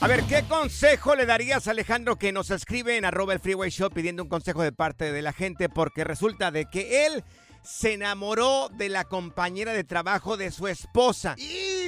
[0.00, 3.70] A ver, ¿qué consejo le darías a Alejandro que nos escribe en arroba el Freeway
[3.70, 5.68] Show pidiendo un consejo de parte de la gente?
[5.68, 7.24] Porque resulta de que él
[7.62, 11.34] se enamoró de la compañera de trabajo de su esposa.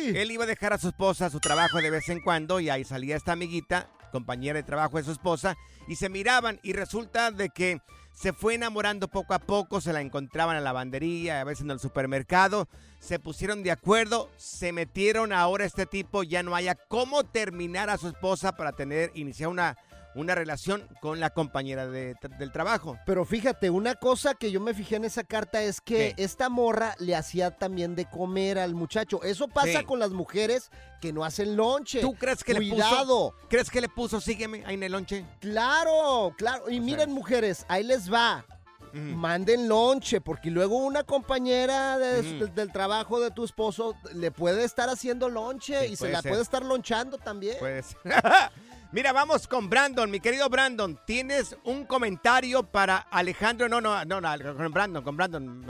[0.08, 2.70] Él iba a dejar a su esposa a su trabajo de vez en cuando y
[2.70, 5.56] ahí salía esta amiguita, compañera de trabajo de su esposa,
[5.88, 7.80] y se miraban y resulta de que
[8.12, 11.70] se fue enamorando poco a poco, se la encontraban en la lavandería, a veces en
[11.70, 17.24] el supermercado, se pusieron de acuerdo, se metieron ahora este tipo, ya no haya cómo
[17.24, 19.78] terminar a su esposa para tener, iniciar una,
[20.14, 22.98] una relación con la compañera de del trabajo.
[23.06, 26.22] Pero fíjate, una cosa que yo me fijé en esa carta es que ¿Qué?
[26.22, 29.22] esta morra le hacía también de comer al muchacho.
[29.22, 29.84] Eso pasa Sí.
[29.84, 30.70] con las mujeres
[31.00, 32.00] que no hacen lonche.
[32.00, 33.32] ¿Tú crees que Cuidado.
[33.32, 33.48] le puso?
[33.48, 35.24] ¿Crees que le puso sígueme ahí en el lonche?
[35.40, 36.68] Claro, claro.
[36.70, 38.44] Y miren, mujeres, ahí les va.
[38.92, 44.64] Manden lonche, porque luego una compañera de- del, del trabajo de tu esposo le puede
[44.64, 46.30] estar haciendo lonche Sí, y se puede la ser.
[46.32, 47.54] puede estar lonchando también.
[47.60, 47.96] Pues.
[48.92, 50.98] Mira, vamos con Brandon, mi querido Brandon.
[51.06, 53.68] ¿Tienes un comentario para Alejandro?
[53.68, 55.64] No, no, no, no, con Brandon, con Brandon.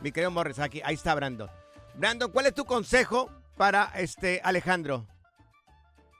[0.00, 1.48] Mi querido Morris, aquí, ahí está Brandon.
[1.94, 5.06] Brandon, ¿cuál es tu consejo para este Alejandro?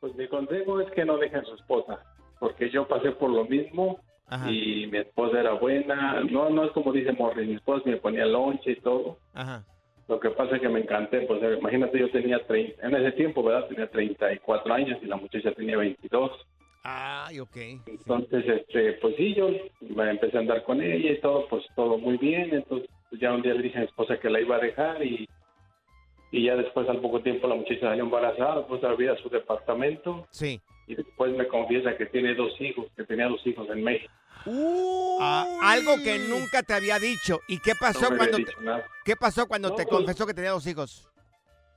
[0.01, 1.99] Pues mi consejo es que no dejen su esposa,
[2.39, 4.49] porque yo pasé por lo mismo Ajá.
[4.49, 6.21] y mi esposa era buena.
[6.31, 9.19] No, no es como dice Morris, mi esposa me ponía lonche y todo.
[9.35, 9.65] Ajá.
[10.09, 13.43] Lo que pasa es que me encanté, pues imagínate, yo tenía 30, en ese tiempo,
[13.43, 13.67] ¿verdad?
[13.67, 16.31] Tenía 34 años y la muchacha tenía 22.
[16.85, 17.57] Ay, ok.
[17.87, 21.99] Entonces, este, pues sí, yo me empecé a andar con ella y todo, pues todo
[21.99, 22.55] muy bien.
[22.55, 25.05] Entonces, pues, ya un día le dije a mi esposa que la iba a dejar
[25.05, 25.29] y,
[26.31, 30.61] y ya después, al poco tiempo, la muchacha salió embarazada, pues a su departamento Sí.
[30.87, 34.13] Y después me confiesa que tiene dos hijos, que tenía dos hijos en México.
[35.21, 37.41] Ah, algo que nunca te había dicho.
[37.49, 38.45] ¿Y qué pasó No cuando te,
[39.05, 41.09] qué pasó cuando No, te pues- confesó que tenía dos hijos?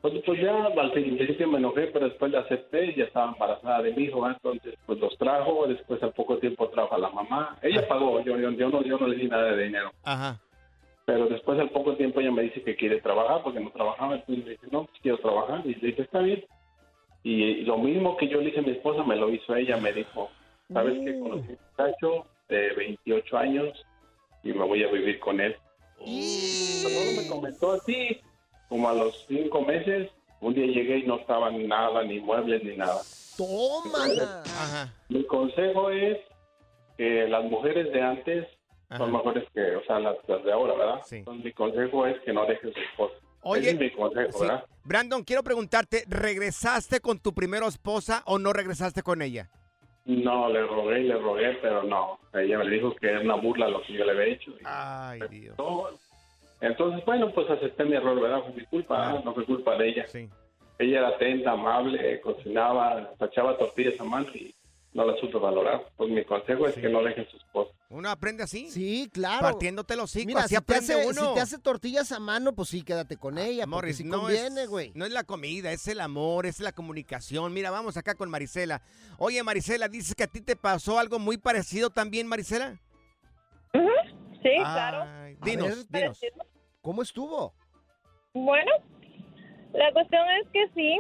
[0.02, 3.82] Pues, pues ya al principio me enojé, pero después la acepté y ya estaba embarazada
[3.82, 7.58] de mi hijo, entonces pues los trajo, después al poco tiempo trajo a la mamá.
[7.62, 9.92] Ella pagó, yo, yo, yo no, yo no le di nada de dinero.
[10.06, 10.40] Ajá.
[11.06, 14.46] Pero después al poco tiempo ella me dice que quiere trabajar porque no trabajaba, entonces
[14.46, 15.62] le dije, no, pues quiero trabajar.
[15.66, 16.46] Y le dije, está bien.
[17.24, 19.92] Y lo mismo que yo le hice a mi esposa me lo hizo ella, me
[19.92, 20.30] dijo,
[20.72, 21.20] ¿sabes qué?
[21.20, 23.86] Conocí a un muchacho de 28 años
[24.44, 25.56] y me voy a vivir con él.
[26.00, 28.22] Pero me comentó así,
[28.70, 30.10] como a los cinco meses,
[30.42, 33.02] un día llegué y no estaban nada, ni muebles, ni nada.
[33.38, 34.44] ¡Tómala!
[34.46, 34.94] Ajá.
[35.10, 36.18] Mi consejo es
[36.98, 38.48] que las mujeres de antes
[38.98, 41.02] son mejores que, o sea, las, las de ahora, ¿verdad?
[41.12, 43.16] Entonces, mi consejo es que no dejes su esposa.
[43.42, 44.40] Oye, Ese es mi consejo, Sí.
[44.42, 44.66] ¿verdad?
[44.84, 49.50] Brandon, quiero preguntarte, ¿regresaste con tu primera esposa o no regresaste con ella?
[50.06, 52.20] No, le rogué y le rogué, pero no.
[52.34, 54.52] Ella me dijo que era una burla lo que yo le había hecho.
[54.66, 55.56] Ay, Dios.
[56.62, 58.42] Entonces, bueno, pues acepté mi error, ¿verdad?
[58.44, 59.22] Fue mi culpa, ¿eh?
[59.24, 60.06] no fue culpa de ella.
[60.80, 64.54] Ella era atenta, amable, cocinaba, echaba tortillas a mano y
[64.94, 65.88] no la supe valorar.
[65.98, 67.72] Pues mi consejo es que no dejen su esposa.
[67.90, 68.70] ¿Uno aprende así?
[68.70, 69.42] Sí, claro.
[69.42, 71.30] Partiéndote los hocico, Mira, así si te, aprende hace, uno.
[71.30, 74.22] si te hace tortillas a mano, pues sí, quédate con ella, porque Morris, sí no
[74.22, 74.92] conviene, es, güey.
[74.96, 77.54] no es la comida, es el amor, es la comunicación.
[77.54, 78.82] Mira, vamos acá con Marisela.
[79.18, 82.80] Oye, Marisela, dices que a ti te pasó algo muy parecido también, Marisela.
[83.74, 85.06] Sí, Ay, claro.
[85.44, 86.20] Dinos, dinos.
[86.82, 87.54] ¿Cómo estuvo?
[88.34, 88.72] Bueno,
[89.74, 90.98] la cuestión es que sí,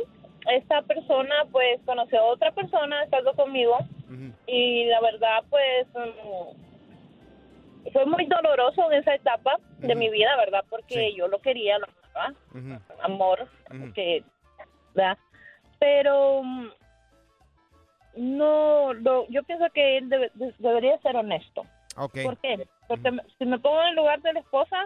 [0.48, 3.78] esta persona pues conoció a otra persona estando conmigo
[4.48, 5.88] y la verdad pues
[7.94, 10.64] fue muy doloroso en esa etapa de mi vida, ¿verdad?
[10.70, 12.34] Porque yo lo quería, lo amaba,
[13.04, 13.48] amor,
[13.94, 14.24] que,
[14.94, 15.18] ¿verdad?
[15.80, 16.68] Pero mm,
[18.18, 21.62] no, lo- yo pienso que él debe- de- debería ser honesto.
[21.98, 22.18] Ok.
[22.24, 22.68] ¿Por qué?
[22.88, 24.86] Porque si me pongo en el lugar de la esposa,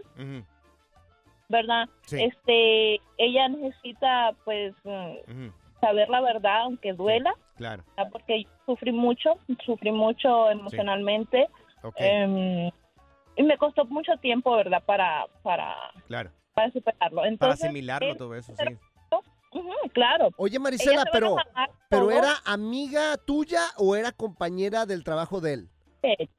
[1.53, 1.87] ¿verdad?
[2.01, 2.21] Sí.
[2.21, 4.73] Este, ella necesita, pues,
[5.79, 7.83] saber la verdad, aunque duela, Claro.
[7.95, 8.11] ¿verdad?
[8.11, 11.47] porque yo sufrí mucho, sufrí mucho emocionalmente,
[11.83, 11.95] Ok.
[11.99, 12.69] em,
[13.35, 14.83] y me costó mucho tiempo, ¿verdad?
[14.85, 15.75] Para, para,
[16.07, 16.31] Claro.
[16.53, 17.17] para superarlo.
[17.17, 18.65] Para Entonces, asimilarlo él- todo eso, sí.
[19.93, 20.29] Claro.
[20.37, 21.35] Oye, Marisela, pero,
[21.87, 25.69] pero ¿era amiga tuya o era compañera del trabajo de él?
[26.01, 26.29] de,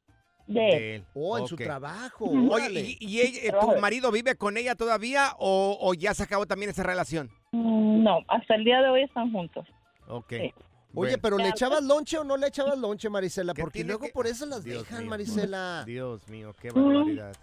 [0.47, 1.05] de él.
[1.15, 2.27] Oh, en su trabajo.
[2.27, 2.97] Oye.
[3.01, 6.71] ¿y, y ella- tu marido vive con ella todavía o, o ya se acabó también
[6.71, 7.31] esa relación?
[7.53, 9.67] Mm, No, hasta el día de hoy están juntos.
[10.09, 10.33] Ok.
[10.33, 10.53] Oye,
[10.93, 11.19] Bueno.
[11.23, 13.55] pero ¿le echabas lonche o no le echabas lonche, Marisela?
[13.55, 15.11] Porque luego que- por eso las Dios dejan, mío.
[15.11, 15.83] Marisela.
[15.87, 17.35] Dios mío, qué barbaridad.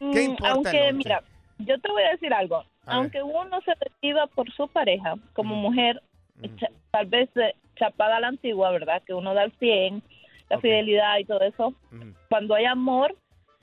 [0.00, 0.92] Mm, ¿Qué importa el Aunque, lonche?
[0.92, 1.22] mira,
[1.58, 2.58] yo te voy a decir algo.
[2.86, 6.00] A aunque uno se decida por su pareja, como mujer,
[6.92, 9.02] tal vez eh, chapada a la antigua, ¿verdad?
[9.06, 10.02] Que uno da el 100,
[10.50, 11.74] la fidelidad y todo eso.
[12.28, 13.16] Cuando hay amor,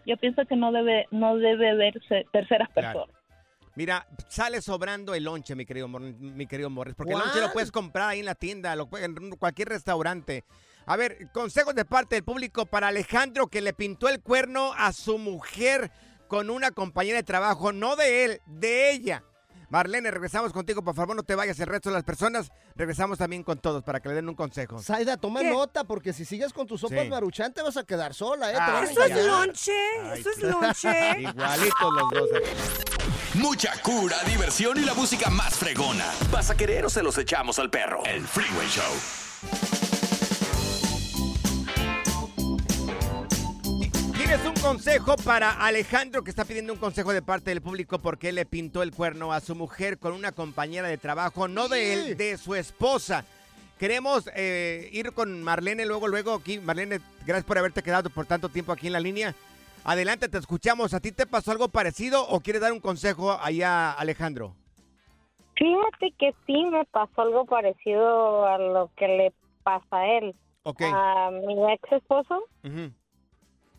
[0.06, 3.00] yo pienso que no debe no debe verse terceras Claro.
[3.00, 3.16] personas.
[3.78, 7.72] Mira, sale sobrando el lonche, mi querido, mi querido Morris, porque el lonche lo puedes
[7.74, 10.46] comprar ahí en la tienda, lo puedes- en cualquier restaurante.
[10.86, 14.94] A ver, consejos de parte del público para Alejandro que le pintó el cuerno a
[14.94, 15.92] su mujer
[16.30, 19.24] con una compañera de trabajo, no de él, de ella.
[19.70, 22.52] Marlene, regresamos contigo, por favor, no te vayas el resto de las personas.
[22.76, 24.80] Regresamos también con todos para que le den un consejo.
[24.82, 27.10] Zaida, toma nota, porque si sigues con tus sopas Sí.
[27.10, 28.54] maruchan te vas a quedar sola, ¿eh?
[28.56, 29.72] Te Ah, Eso es lonche,
[30.14, 30.90] eso es lonche.
[31.20, 32.30] Igualitos los dos.
[32.38, 33.40] aquí.
[33.40, 36.06] Mucha cura, diversión y la música más fregona.
[36.32, 38.04] ¿Vas a querer o se los echamos al perro?
[38.06, 39.75] El Freeway Show.
[44.36, 48.28] ¿Tienes un consejo para Alejandro que está pidiendo un consejo de parte del público porque
[48.28, 51.94] él le pintó el cuerno a su mujer con una compañera de trabajo, no de
[51.94, 53.24] él, de su esposa?
[53.80, 56.60] Queremos eh, ir con Marlene luego, luego aquí.
[56.60, 59.34] Marlene, gracias por haberte quedado por tanto tiempo aquí en la línea.
[59.86, 60.94] Adelante, te escuchamos.
[60.94, 64.54] ¿A ti te pasó algo parecido o quieres dar un consejo allá, Alejandro?
[65.56, 69.34] Fíjate que sí me pasó algo parecido a lo que le
[69.64, 70.36] pasa a él.
[70.64, 70.82] Ok.
[70.82, 72.92] A mi ex esposo, Ujú,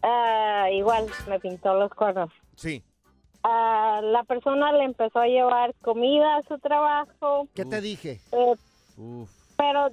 [0.06, 2.30] ah, igual me pintó los cuernos.
[2.54, 2.82] Sí.
[3.42, 7.46] Ah, la persona le empezó a llevar comida a su trabajo.
[7.54, 8.20] ¿Qué te dije?
[8.32, 8.54] eh,
[8.96, 9.30] Uf.
[9.56, 9.90] pero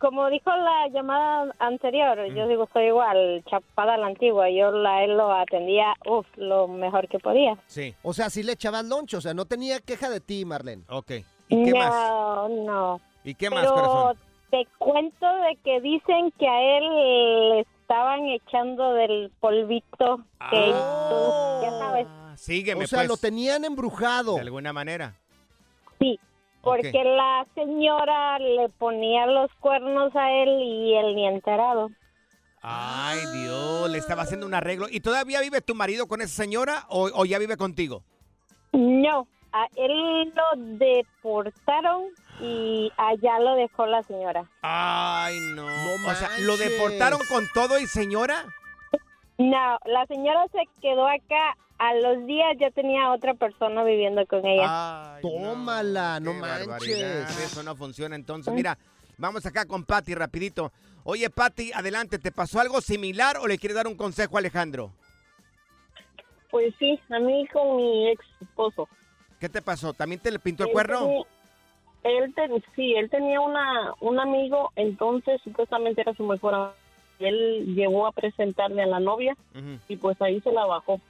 [0.00, 4.50] como dijo la llamada anterior, yo digo, soy igual, chapada a la antigua.
[4.50, 7.56] Yo la, él lo atendía, uff, lo mejor que podía.
[7.66, 7.94] Sí.
[8.02, 10.82] O sea, sí le echabas lonche, o sea, no tenía queja de ti, Marlene.
[10.88, 11.12] Ok.
[11.48, 12.50] ¿Y qué no, más?
[12.50, 13.00] no.
[13.24, 14.18] ¿Y qué más, Pero corazón?
[14.50, 16.84] te cuento de que dicen que a él
[17.48, 20.18] le estaban echando del polvito
[20.50, 22.06] que tú, ya sabes.
[22.34, 23.08] Sígueme, o sea, pues.
[23.08, 24.34] lo tenían embrujado.
[24.34, 25.14] De alguna manera.
[25.98, 26.20] Sí,
[26.60, 31.88] porque la señora le ponía los cuernos a él y él ni enterado.
[32.60, 34.88] Ay, Dios, le estaba haciendo un arreglo.
[34.90, 38.02] ¿Y todavía vive tu marido con esa señora o, o ya vive contigo?
[38.72, 39.26] No,
[39.56, 42.04] a él lo deportaron
[42.40, 44.44] y allá lo dejó la señora.
[44.60, 45.64] Ay, no.
[45.66, 48.44] o sea, ¿lo deportaron con todo y señora?
[49.38, 51.56] No, la señora se quedó acá.
[51.78, 55.18] A los días ya tenía otra persona viviendo con ella.
[55.20, 56.66] Tómala, no Qué manches.
[56.68, 58.52] barbaridad, Eso no funciona entonces.
[58.54, 58.78] Mira,
[59.18, 60.72] vamos acá con Patty rapidito.
[61.04, 64.90] Oye, Patty, adelante, ¿te pasó algo similar o le quieres dar un consejo a Alejandro?
[66.50, 68.88] Pues sí, a mí con mi ex esposo.
[69.40, 69.92] ¿Qué te pasó?
[69.92, 70.98] ¿También te le pintó el Él cuerno?
[71.00, 71.24] tenía-
[72.04, 76.72] Él ten- sí, él tenía una un amigo, entonces supuestamente era su mejor amigo.
[77.18, 79.34] Y Él llevó a presentarle a la novia
[79.88, 81.00] y pues ahí se la bajó.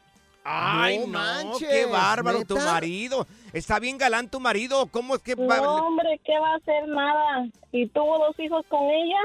[0.44, 3.26] Ay, no, manches, qué bárbaro tu marido.
[3.52, 4.86] Está bien galán tu marido.
[4.86, 7.48] ¿Cómo es que va- No, hombre, ¿qué va a hacer nada?
[7.72, 9.18] Y tuvo dos hijos con ella.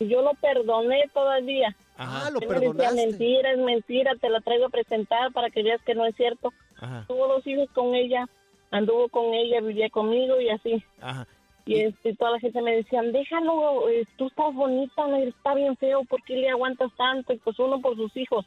[0.00, 1.74] y Yo lo perdoné todavía.
[2.08, 3.06] Ah, lo decía, perdonaste.
[3.06, 6.52] mentira, es mentira, te la traigo a presentar para que veas que no es cierto.
[6.80, 7.04] Ajá.
[7.08, 8.28] Tuvo dos hijos con ella,
[8.70, 10.84] anduvo con ella, vivía conmigo y así.
[11.00, 11.26] Ajá.
[11.64, 15.76] Y este, toda la gente me decían, déjalo, eh, tú estás bonita, no, está bien
[15.76, 17.32] feo, ¿por qué le aguantas tanto?
[17.32, 18.44] Y pues uno por sus hijos.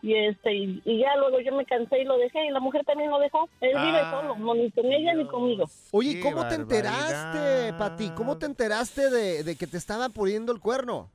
[0.00, 2.84] Y este y, y ya luego yo me cansé y lo dejé y la mujer
[2.84, 3.48] también lo dejó.
[3.60, 4.10] Él vive Ah.
[4.12, 5.64] solo, no ni con ella ni conmigo.
[5.90, 8.10] Oye, Qué ¿cómo te enteraste, Pati?
[8.10, 11.10] ¿Cómo te enteraste de, de que te estaba poniendo el cuerno?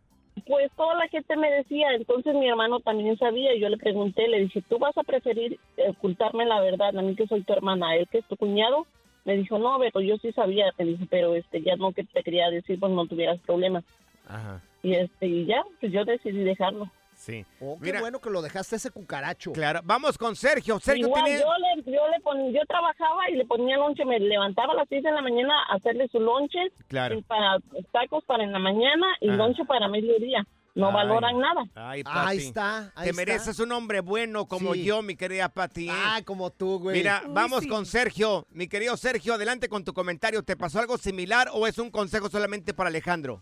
[0.48, 4.40] Pues toda la gente me decía, entonces mi hermano también sabía, yo le pregunté, le
[4.40, 7.96] dije, ¿tú vas a preferir ocultarme la verdad a mí que soy tu hermana, a
[7.98, 8.88] él que es tu cuñado?
[9.26, 12.24] Me dijo, no, pero yo sí sabía, me dijo, pero este ya no que te
[12.24, 13.84] quería decir, pues no tuvieras problemas.
[14.28, 14.62] Ajá.
[14.82, 16.90] Y este y ya, pues yo decidí dejarlo.
[17.26, 17.46] Sí.
[17.62, 18.02] Oh, qué Mira.
[18.02, 19.54] bueno que lo dejaste ese cucaracho.
[19.54, 20.78] Claro, vamos con Sergio.
[20.82, 21.40] Sergio Igual tiene...
[21.40, 24.90] yo le, yo le pon- yo trabajaba y le ponía lonche, me levantaba a las
[24.90, 26.60] 6 de la mañana a hacerle su lonche
[26.90, 27.22] Claro.
[27.26, 27.60] para
[27.94, 30.46] tacos para en la mañana y lonche para mediodía.
[30.76, 30.94] No Ay.
[30.96, 31.62] valoran nada.
[31.76, 33.14] Ay, Ahí está, ahí Te está.
[33.16, 34.84] mereces un hombre bueno como Sí.
[34.84, 35.88] yo, mi querida Pati.
[35.90, 36.98] Ah, como tú, güey.
[36.98, 37.68] Mira, Uy, vamos sí.
[37.70, 38.48] con Sergio.
[38.50, 40.42] Mi querido Sergio, adelante con tu comentario.
[40.44, 43.42] ¿Te pasó algo similar o es un consejo solamente para Alejandro?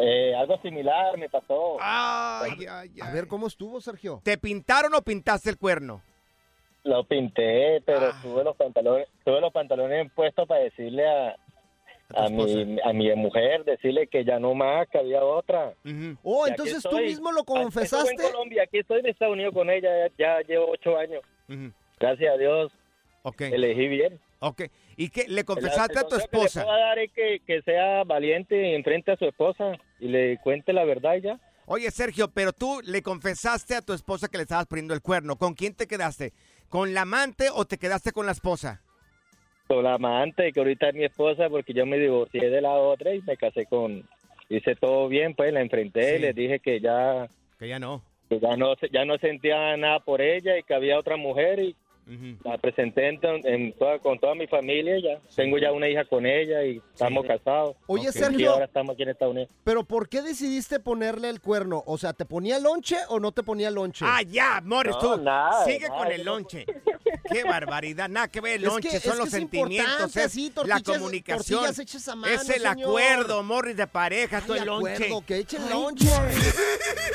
[0.00, 1.76] Eh, algo similar me pasó.
[1.80, 4.20] Ay, ay, A ver, ¿cómo estuvo, Sergio?
[4.24, 6.02] ¿Te pintaron o pintaste el cuerno?
[6.84, 8.20] Lo pinté, pero Ah.
[8.22, 11.36] tuve los pantalones, tuve los pantalones puestos para decirle a,
[12.14, 15.72] a, mi, a mi mujer, decirle que ya no más, que había otra.
[16.22, 17.06] Oh, entonces tú estoy.
[17.06, 18.10] mismo lo confesaste.
[18.12, 21.22] en Colombia, aquí estoy en Estados Unidos con ella, ya, ya llevo ocho años.
[21.98, 22.70] Gracias a Dios.
[23.40, 24.20] Elegí bien.
[24.38, 24.62] Ok.
[24.96, 25.24] ¿Y qué?
[25.28, 26.64] ¿Le confesaste El- el a tu consejo que le esposa?
[26.64, 30.84] puedo dar es que, que sea valiente enfrente a su esposa y le cuente la
[30.84, 31.40] verdad y ya.
[31.66, 35.36] Oye, Sergio, pero tú le confesaste a tu esposa que le estabas poniendo el cuerno.
[35.36, 36.32] ¿Con quién te quedaste?
[36.68, 38.82] ¿Con la amante o te quedaste con la esposa?
[39.66, 43.14] Con la amante, que ahorita es mi esposa, porque yo me divorcié de la otra
[43.14, 44.08] y me casé con...
[44.48, 47.28] Hice todo bien, pues la enfrenté y le dije que ya...
[47.58, 48.00] Que ya no.
[48.28, 51.74] Que ya no, ya no sentía nada por ella y que había otra mujer y
[52.44, 55.20] la presenté en, en toda, con toda mi familia ya.
[55.34, 57.76] Tengo ya una hija con ella y estamos casados.
[57.86, 58.12] Oye.
[58.12, 58.38] Sergio.
[58.38, 59.50] Y ahora estamos aquí en Estados Unidos.
[59.64, 61.82] Pero ¿por qué decidiste ponerle el cuerno?
[61.86, 64.04] O sea, ¿te ponía lonche o no te ponía lonche?
[64.08, 66.64] Ah, ya, Morris, No, tú nada, sigue nada, con el lonche.
[67.28, 69.90] Qué barbaridad, nada que ver el Es lonche, que- son es los que es sentimientos,
[70.16, 71.64] importante, es sí, la comunicación.
[71.80, 72.78] hechas a mano, es el señor.
[72.78, 75.08] acuerdo, Morris, de pareja, todo Ay, el lonche.
[75.26, 76.08] que echen lonche.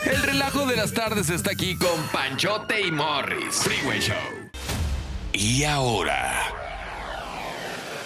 [0.05, 3.55] El relajo de las tardes está aquí con Panchote y Morris.
[3.63, 4.40] Freeway Show.
[5.33, 6.33] Y ahora.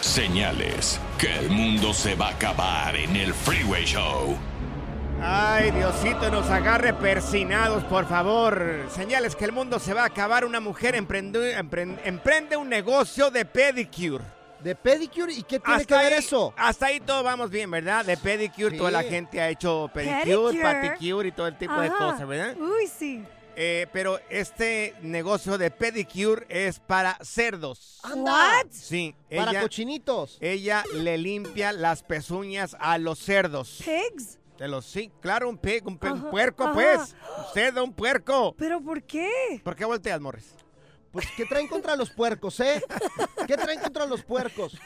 [0.01, 4.37] Señales que el mundo se va a acabar en el Freeway Show.
[5.21, 8.85] Ay, Diosito, nos agarre persinados, por favor.
[8.93, 10.45] Señales que el mundo se va a acabar.
[10.45, 14.23] Una mujer emprende, empren- emprende un negocio de pedicure.
[14.59, 15.33] ¿De pedicure?
[15.33, 16.53] ¿Y qué tiene que ver ahí- eso?
[16.57, 18.05] Hasta ahí todo vamos bien, ¿verdad?
[18.05, 18.77] De pedicure, Sí.
[18.77, 20.61] toda la gente ha hecho pedicure, Pedicure.
[20.61, 22.55] paticure y todo el tipo de cosas, ¿verdad?
[22.57, 23.23] Uy, sí.
[23.55, 27.99] Eh, pero este negocio de pedicure es para cerdos.
[28.03, 28.63] Anda.
[28.69, 29.15] Sí.
[29.35, 30.37] Para cochinitos.
[30.41, 33.81] Ella le limpia las pezuñas a los cerdos.
[33.85, 34.39] ¿Pigs?
[34.57, 36.73] De los, sí, claro, un pig, un, pe- un Ajá, puerco, ajá.
[36.73, 36.99] pues.
[37.37, 38.55] Un cerdo, un puerco.
[38.57, 39.29] ¿Pero por qué?
[39.63, 40.53] ¿Por qué volteas, Morris?
[41.15, 42.83] Pues, ¿qué traen contra los puercos, eh?
[43.47, 44.77] ¿Qué traen contra los puercos?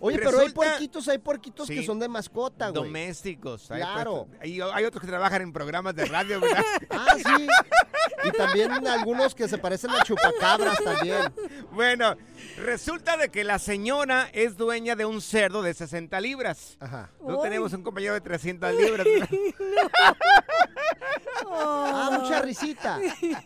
[0.00, 2.84] Oye, pero hay puerquitos, hay puerquitos que son de mascota, güey.
[2.84, 3.70] Domésticos.
[3.70, 4.26] hay Claro.
[4.26, 6.62] puestos- Hay, hay otros que trabajan en programas de radio, ¿verdad?
[6.90, 7.46] Ah, sí.
[8.24, 11.32] Y también algunos que se parecen a chupacabras también.
[11.70, 12.16] Bueno,
[12.58, 16.76] resulta de que la señora es dueña de un cerdo de 60 libras.
[16.80, 17.10] Ajá.
[17.26, 19.06] No tenemos un compañero de 300 libras.
[19.06, 19.28] ¿verdad?
[21.50, 22.98] Ah, mucha risita.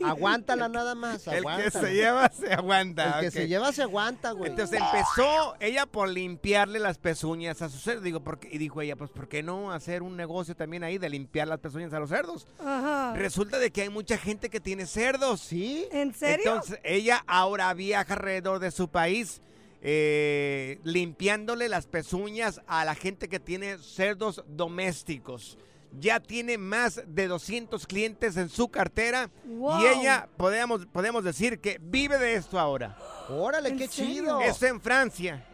[0.04, 3.18] Aguántala nada más, El que se lleva se aguanta.
[3.18, 4.50] El que se lleva se aguanta, güey.
[4.50, 8.00] Entonces empezó ella por limpiarle las pezuñas a su cerdo.
[8.00, 8.48] Digo, ¿por qué?
[8.50, 11.58] Y dijo ella, pues ¿por qué no hacer un negocio también ahí de limpiar las
[11.58, 12.46] pezuñas a los cerdos?
[12.58, 13.14] Ajá.
[13.14, 15.40] Resulta de que hay mucha gente que tiene cerdos.
[15.40, 15.86] ¿Sí?
[15.92, 16.54] ¿En serio?
[16.54, 19.40] Entonces ella ahora viaja alrededor de su país
[19.84, 25.58] eh, limpiándole las pezuñas a la gente que tiene cerdos domésticos.
[25.98, 29.80] Ya tiene más de 200 clientes en su cartera Wow.
[29.82, 32.96] y ella podemos, podemos decir que vive de esto ahora.
[33.28, 34.12] Órale, ¿En qué serio?
[34.14, 34.40] chido.
[34.40, 35.46] Eso en Francia.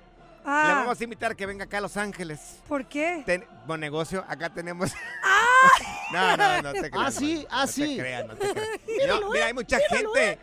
[0.45, 2.61] Ah, Le vamos a invitar que venga acá a Los Ángeles.
[2.69, 3.23] ¿Por qué?
[3.27, 4.93] Ten- buen negocio, acá tenemos.
[5.23, 5.39] ¡Ah!
[6.11, 7.07] No, no, no te creas.
[7.07, 7.83] Ah, sí, hermano, ah, no sí.
[7.83, 8.69] te creas, no te creas.
[8.87, 10.39] Míralo, No, mira, hay eh, mucha míralo, gente.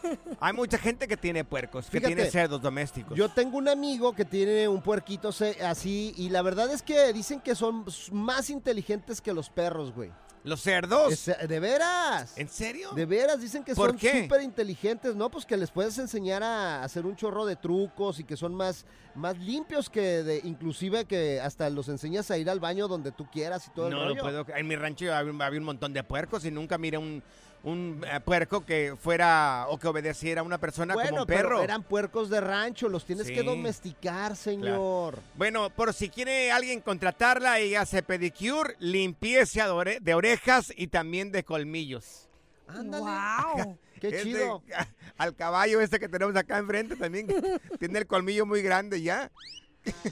[0.40, 3.18] Hay mucha gente que tiene puercos, que Fíjate, tiene cerdos domésticos.
[3.18, 5.30] Yo tengo un amigo que tiene un puerquito
[5.62, 10.10] así y la verdad es que dicen que son más inteligentes que los perros, güey.
[10.42, 11.12] ¿Los cerdos?
[11.28, 12.32] Es- de veras.
[12.38, 12.92] ¿En serio?
[12.92, 14.22] De veras, dicen que ¿Por son qué?
[14.22, 15.30] súper inteligentes, ¿no?
[15.30, 18.86] Pues que les puedes enseñar a hacer un chorro de trucos y que son más,
[19.14, 23.26] más limpios que de, inclusive que hasta los enseñas a ir al baño donde tú
[23.30, 24.14] quieras y todo el No rollo.
[24.14, 24.56] lo puedo.
[24.56, 27.22] En mi rancho había, un- había un montón de puercos y nunca miré un,
[27.62, 31.48] un eh, puerco que fuera o que obedeciera a una persona como un perro.
[31.48, 35.18] pero eran puercos de rancho, los tienes que domesticar, señor.
[35.36, 40.86] Bueno, por si quiere alguien contratarla, ella hace pedicure, limpieza de, ore- de orejas y
[40.86, 42.28] también de colmillos.
[42.66, 43.04] Ándale.
[43.04, 43.78] Wow.
[44.00, 44.62] Qué Este, chido.
[45.18, 47.26] Al caballo este que tenemos acá enfrente también,
[47.78, 49.30] tiene el colmillo muy grande ya.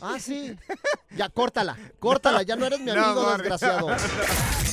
[0.01, 0.57] Ah, sí.
[1.11, 3.89] Ya, córtala, córtala, ya no eres mi amigo, desgraciado.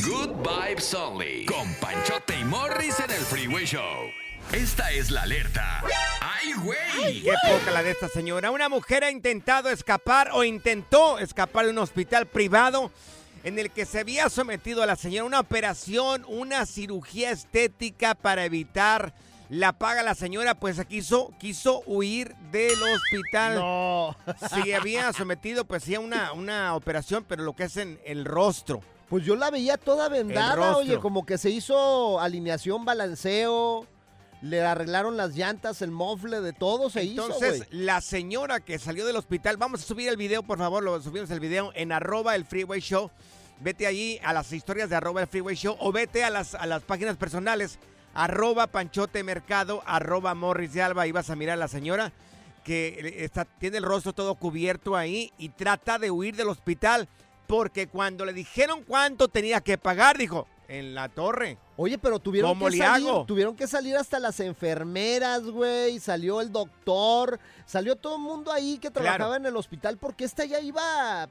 [0.05, 1.45] Good Vibes Only.
[1.45, 4.09] Con Panchote y Morris en el Freeway Show.
[4.51, 5.83] Esta es la alerta.
[6.21, 7.23] ¡Ay, güey!
[7.23, 8.51] Qué poca la de esta señora.
[8.51, 12.91] Una mujer ha intentado escapar o intentó escapar de un hospital privado
[13.43, 18.45] en el que se había sometido a la señora una operación, una cirugía estética para
[18.45, 19.13] evitar
[19.49, 20.03] la paga.
[20.03, 23.55] La señora pues quiso, quiso huir del hospital.
[23.55, 24.15] No.
[24.53, 28.25] Sí, había sometido pues sí a una, una operación, pero lo que es en el
[28.25, 28.81] rostro.
[29.09, 33.85] Pues yo la veía toda vendada, oye, como que se hizo alineación, balanceo,
[34.41, 37.83] le arreglaron las llantas, el mofle, de todo se Entonces, hizo, güey.
[37.85, 41.29] la señora que salió del hospital, vamos a subir el video, por favor, lo subimos
[41.29, 43.11] el video en arroba el freeway show.
[43.59, 46.65] Vete allí a las historias de arroba el freeway show o vete a las, a
[46.65, 47.77] las páginas personales
[48.15, 51.03] arroba panchote mercado, arroba morris de alba.
[51.03, 52.11] Ahí vas a mirar a la señora
[52.63, 57.07] que está, tiene el rostro todo cubierto ahí y trata de huir del hospital
[57.45, 61.59] porque cuando le dijeron cuánto tenía que pagar, dijo, en la torre.
[61.77, 63.25] Oye, pero tuvieron ¿Cómo que le salir, hago?
[63.25, 68.79] tuvieron que salir hasta las enfermeras, güey, salió el doctor, salió todo el mundo ahí
[68.79, 69.03] que Claro.
[69.03, 71.29] trabajaba en el hospital porque esta ya iba,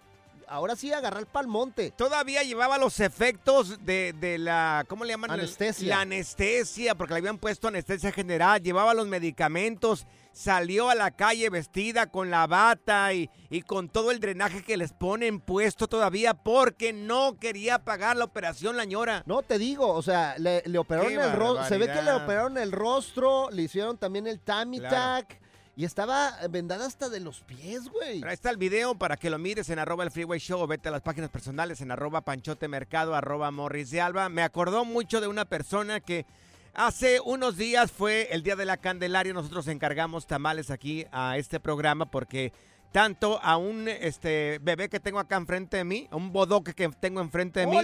[0.48, 1.90] ahora sí, agarrar pa'l monte.
[1.90, 5.30] Todavía llevaba los efectos de, de la, ¿cómo le llaman?
[5.30, 5.88] Anestesia.
[5.88, 11.48] La anestesia, porque le habían puesto anestesia general, llevaba los medicamentos, salió a la calle
[11.50, 16.34] vestida con la bata y, y con todo el drenaje que les ponen puesto todavía
[16.34, 19.22] porque no quería pagar la operación la ñora.
[19.26, 22.12] No, te digo, o sea, le, le operaron Qué el rostro, se ve que le
[22.12, 25.43] operaron el rostro, le hicieron también el Claro.
[25.76, 28.22] Y estaba vendada hasta de los pies, güey.
[28.24, 30.88] Ahí está el video para que lo mires en arroba el freeway show o vete
[30.88, 34.28] a las páginas personales en arroba panchote mercado, arroba morris de alba.
[34.28, 36.26] Me acordó mucho de una persona que
[36.74, 39.32] hace unos días fue el día de la Candelaria.
[39.32, 42.52] Nosotros encargamos tamales aquí a este programa porque
[42.92, 46.88] tanto a un este bebé que tengo acá enfrente de mí, a un bodoque que
[46.88, 47.78] tengo enfrente de mí,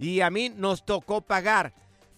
[0.00, 1.72] y a mí nos tocó pagar.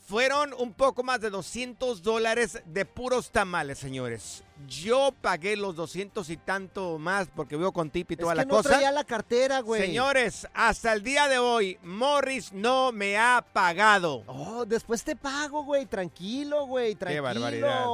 [0.06, 4.44] Fueron un poco más de 200 dólares de puros tamales, señores.
[4.68, 8.36] Yo pagué los 200 y tanto más porque veo con tip y Es toda que
[8.36, 8.68] la no cosa.
[8.68, 9.80] traía la cartera, güey.
[9.80, 14.24] Señores, hasta el día de hoy, Morris no me ha pagado.
[14.26, 17.22] Oh, después te pago, güey, tranquilo, güey, tranquilo.
[17.22, 17.86] barbaridad.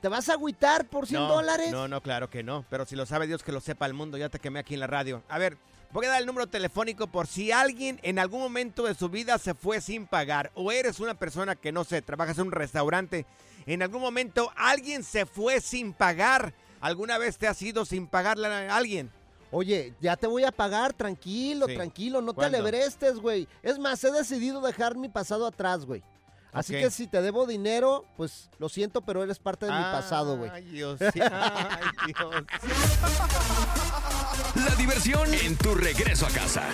[0.00, 1.70] ¿Te vas a agüitar por 100 no, dólares?
[1.72, 2.64] No, no, claro que no.
[2.70, 4.80] Pero si lo sabe Dios que lo sepa el mundo, ya te quemé aquí en
[4.80, 5.22] la radio.
[5.28, 5.58] A ver,
[5.92, 9.38] voy a dar el número telefónico por si alguien en algún momento de su vida
[9.38, 10.50] se fue sin pagar.
[10.54, 13.26] O eres una persona que no sé, trabajas en un restaurante.
[13.66, 16.54] En algún momento alguien se fue sin pagar.
[16.80, 19.10] ¿Alguna vez te has ido sin pagarle a alguien?
[19.52, 21.74] Oye, ya te voy a pagar, tranquilo, Sí.
[21.74, 22.56] tranquilo, no ¿Cuándo?
[22.56, 23.48] te alebrestes, güey.
[23.62, 26.02] Es más, he decidido dejar mi pasado atrás, güey.
[26.52, 30.36] Así que si te debo dinero, pues lo siento, pero eres parte de mi pasado,
[30.36, 30.50] güey.
[30.52, 31.00] Ay, Dios.
[31.02, 31.12] Ay,
[32.06, 32.44] Dios.
[34.54, 36.68] La diversión en tu regreso a casa.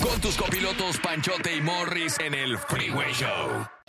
[0.00, 3.66] Con tus copilotos Panchote y Morris en el Freeway Show.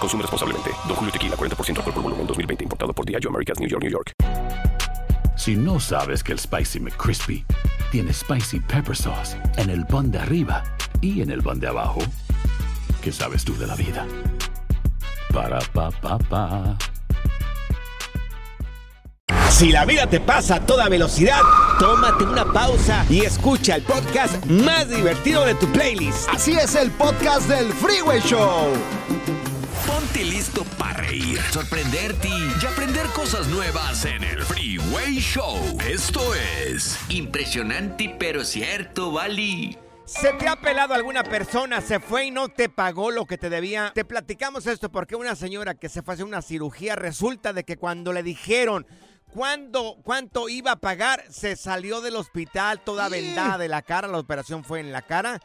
[0.00, 0.70] Consume responsablemente.
[0.86, 2.64] Don Julio Tequila, 40% alcohol por volumen, 2020.
[2.64, 4.12] Importado por Diageo Americas, New York, New York.
[5.36, 7.44] Si no sabes que el Spicy McCrispy
[7.90, 10.62] tiene Spicy Pepper Sauce en el pan de arriba
[11.00, 12.00] y en el pan de abajo,
[13.02, 14.06] ¿qué sabes tú de la vida?
[15.32, 16.78] Para, pa, pa, pa.
[19.50, 21.40] Si la vida te pasa a toda velocidad,
[21.78, 26.28] tómate una pausa y escucha el podcast más divertido de tu playlist.
[26.28, 28.72] Así es el podcast del Freeway Show.
[30.14, 35.56] Ponte listo para reír, sorprenderte y aprender cosas nuevas en el Freeway Show.
[35.84, 39.76] Esto es Impresionante pero cierto, Bali.
[40.04, 43.50] ¿Se te ha pelado alguna persona, se fue y no te pagó lo que te
[43.50, 43.90] debía?
[43.92, 47.64] Te platicamos esto porque una señora que se fue a hacer una cirugía resulta de
[47.64, 48.86] que cuando le dijeron
[49.32, 54.18] cuándo, cuánto iba a pagar, se salió del hospital toda vendada de la cara, la
[54.18, 55.40] operación fue en la cara.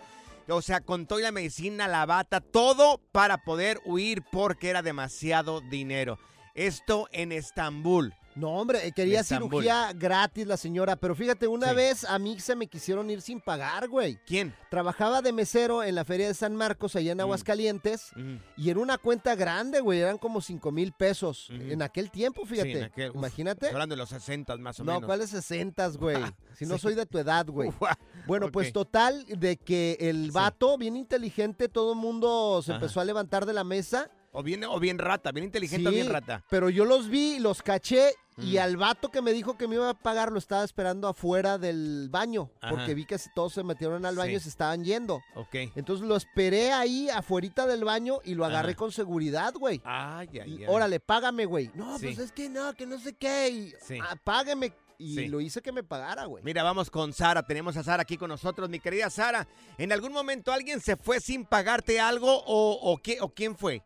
[0.50, 5.62] O sea, con toda la medicina, la bata, todo para poder huir porque era demasiado
[5.62, 6.18] dinero.
[6.56, 8.16] Esto en Estambul.
[8.40, 9.50] No, hombre, eh, quería Estambul.
[9.64, 11.76] cirugía gratis la señora, pero fíjate, una Sí.
[11.76, 14.18] vez a mí se me quisieron ir sin pagar, güey.
[14.26, 14.56] ¿Quién?
[14.70, 18.12] Trabajaba de mesero en la Feria de San Marcos, allá en Aguascalientes,
[18.56, 21.50] y era una cuenta grande, güey, eran como 5 mil pesos.
[21.50, 22.72] En aquel tiempo, fíjate.
[22.72, 23.68] Sí, en aquel- uf, Imagínate.
[23.68, 25.06] Hablando de los 60 más o No, menos.
[25.08, 26.16] ¿cuáles 60, güey?
[26.60, 26.82] Si no Sí.
[26.82, 27.70] soy de tu edad, güey.
[28.28, 32.80] Bueno, pues total, de que el vato, bien inteligente, todo el mundo se Ajá.
[32.82, 34.10] empezó a levantar de la mesa.
[34.32, 36.44] O bien, o bien rata, bien inteligente o bien rata.
[36.50, 38.60] Pero yo los vi, los caché y Mm.
[38.60, 42.08] al vato que me dijo que me iba a pagar lo estaba esperando afuera del
[42.10, 42.52] baño.
[42.62, 42.74] Ajá.
[42.76, 44.36] Porque vi que todos se metieron al baño Sí.
[44.38, 45.22] y se estaban yendo.
[45.36, 45.56] Ok.
[45.76, 48.78] Entonces lo esperé ahí afuerita del baño y lo agarré Ajá.
[48.78, 49.82] con seguridad, güey.
[49.84, 50.66] Ay, ay, Y, ay.
[50.68, 51.72] Órale, págame, güey.
[51.74, 52.06] No, Sí.
[52.06, 53.50] pues es que no, que no sé qué.
[53.50, 53.98] Y, Sí.
[54.02, 54.74] "Ah, págame.
[55.02, 55.28] Y Sí.
[55.30, 56.44] lo hice que me pagara, güey.
[56.44, 57.42] Mira, vamos con Sara.
[57.44, 58.70] Tenemos a Sara aquí con nosotros.
[58.70, 63.18] Mi querida Sara, ¿en algún momento alguien se fue sin pagarte algo o, o, qué,
[63.22, 63.82] o quién fue?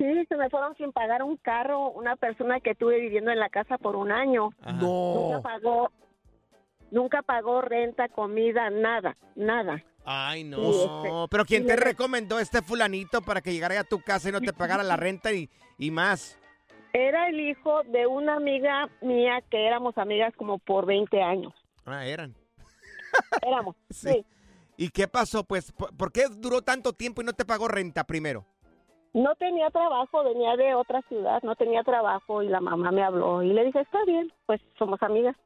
[0.00, 3.50] Sí, se me fueron sin pagar un carro, una persona que estuve viviendo en la
[3.50, 4.48] casa por un año.
[4.76, 5.92] Nunca pagó,
[6.90, 9.84] nunca pagó renta, comida, nada, nada.
[10.06, 10.56] Ay, no.
[10.56, 14.32] Sí, este, Pero ¿quién te recomendó este fulanito para que llegara a tu casa y
[14.32, 16.38] no te pagara la renta y, y más?
[16.94, 21.52] Era el hijo de una amiga mía que éramos amigas como por 20 años.
[21.84, 22.34] Ah, eran.
[23.46, 24.08] Éramos, Sí.
[24.08, 24.26] sí.
[24.78, 25.44] ¿Y qué pasó?
[25.44, 28.46] Pues, ¿por, por qué duró tanto tiempo y no te pagó renta primero?
[29.12, 33.42] No tenía trabajo, venía de otra ciudad, no tenía trabajo y la mamá me habló
[33.42, 35.36] y le dije, está bien, pues somos amigas.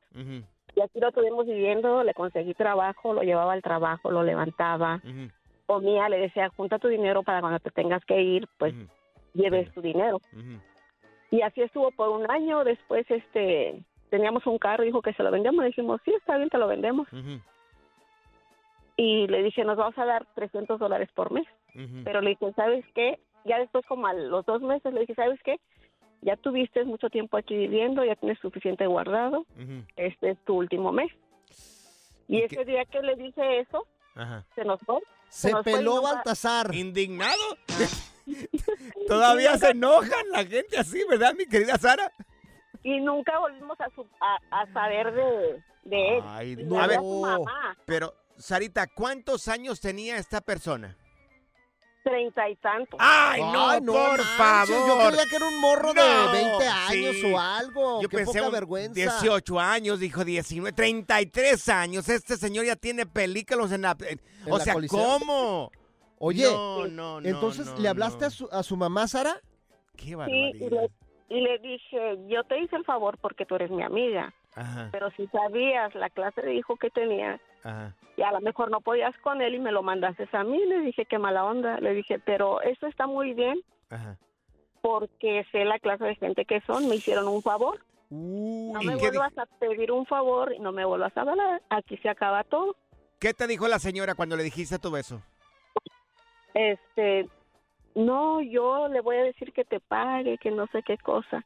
[0.77, 5.31] Y aquí lo estuvimos viviendo, le conseguí trabajo, lo llevaba al trabajo, lo levantaba, ujú.
[5.67, 8.75] comía, le decía, junta tu dinero para cuando te tengas que ir, pues
[9.33, 10.21] lleves tu dinero.
[11.31, 15.31] Y así estuvo por un año, después este teníamos un carro, dijo que se lo
[15.31, 17.09] vendemos, dijimos, sí, está bien, te lo vendemos.
[18.97, 21.47] Y le dije, nos vamos a dar 300 dólares por mes.
[22.05, 23.19] Pero le dije, ¿sabes qué?
[23.45, 25.57] Ya después, como a los dos meses, le dije, ¿sabes qué?
[26.23, 29.45] Ya tuviste mucho tiempo aquí viviendo, ya tienes suficiente guardado,
[29.97, 31.11] este es tu último mes.
[32.29, 34.45] Y, ese día que le dije eso, Ajá.
[34.55, 34.99] se nos fue.
[35.29, 36.75] Se nos fue peló nunca- Baltasar.
[36.75, 37.43] ¿Indignado?
[39.09, 42.11] Todavía se enojan la gente así, ¿verdad, mi querida Sara?
[42.83, 46.23] Y nunca volvimos a, su- a, a saber de, de él.
[46.27, 46.81] Ay, no.
[46.81, 47.01] A ver.
[47.03, 50.97] mamá, Pero, Sarita, ¿cuántos años tenía esta persona?
[52.05, 52.97] Treinta y tantos.
[53.03, 54.69] ¡Ay, no, Ay, por manches, favor!
[54.69, 56.03] Yo creía que era un morro No,
[56.33, 57.33] de 20 años sí.
[57.33, 58.03] o algo.
[58.03, 58.93] Yo Qué pensé poca vergüenza.
[58.95, 62.09] 18 años, dijo 19, 33 años.
[62.09, 63.97] Este señor ya tiene películas en la...
[64.09, 64.75] en- ¿En o la sea?
[64.89, 65.73] ¿cómo?
[66.19, 68.27] Oye, No, no, no, entonces, no, ¿le hablaste no.
[68.27, 69.41] A, su, a su mamá, Sara?
[69.97, 70.71] Qué Sí, y barbaridad.
[70.71, 74.89] le, y le dije, yo te hice el favor porque tú eres mi amiga, Ajá,
[74.93, 77.97] pero si sabías la clase de hijo que tenía, ajá.
[78.17, 80.81] y a lo mejor no podías con él y me lo mandaste a mí, le
[80.81, 83.61] dije, qué mala onda, le dije, pero eso está muy bien
[83.91, 84.17] Ajá.
[84.81, 87.85] porque sé la clase de gente que son, me hicieron un favor.
[88.11, 91.97] no ¿y me vuelvas a pedir un favor y no me vuelvas a hablar, aquí
[91.97, 92.77] se acaba todo.
[93.19, 95.23] ¿Qué te dijo la señora cuando le dijiste todo eso?
[96.53, 97.29] Este,
[97.95, 101.45] no, yo le voy a decir que te pague, que no sé qué cosa.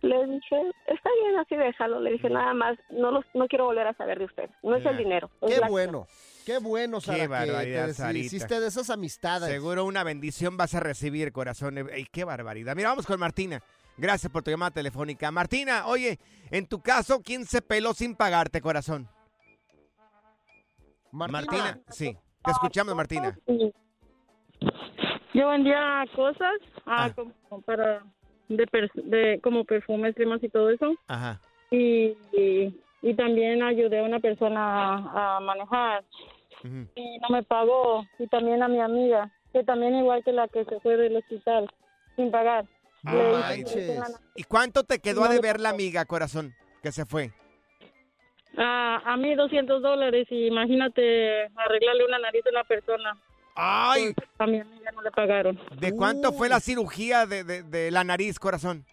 [0.00, 2.00] Le dije, está bien, así déjalo.
[2.00, 4.48] Le dije, nada más, no los, no quiero volver a saber de usted.
[4.62, 5.28] No es el dinero.
[5.42, 6.06] es Qué la- bueno,
[6.46, 8.22] qué bueno, Sara, Qué que barbaridad, te Sarita.
[8.24, 9.48] deshiciste de esas amistades.
[9.48, 11.78] Seguro una bendición vas a recibir, corazón.
[11.90, 12.76] Ey, qué barbaridad.
[12.76, 13.60] Mira, vamos con Martina.
[13.96, 15.32] Gracias por tu llamada telefónica.
[15.32, 16.20] Martina, oye,
[16.52, 19.08] en tu caso, ¿quién se peló sin pagarte, corazón?
[21.10, 22.16] Martina, sí.
[22.44, 23.36] Te escuchamos, Martina.
[25.34, 26.52] Yo vendía cosas
[26.86, 27.12] ah, Ah.
[27.14, 28.02] como para
[28.48, 30.94] de, per- de como perfumes, cremas y todo eso.
[31.06, 31.40] Ajá.
[31.70, 36.04] Y, y, y también ayudé a una persona a, a manejar
[36.96, 38.04] y no me pagó.
[38.18, 41.68] Y también a mi amiga, que también igual que la que se fue del hospital,
[42.16, 42.64] sin pagar.
[43.04, 43.54] La-
[44.34, 47.30] ¿Y cuánto te quedó a deber la amiga, corazón, que se fue?
[48.56, 53.16] a, a mí 200 dólares y imagínate arreglarle una nariz a una persona.
[53.60, 54.14] ¡Ay!
[54.14, 55.58] Pues, a mi amiga no le pagaron.
[55.80, 58.84] ¿De cuánto fue la cirugía de, de- de la nariz, corazón?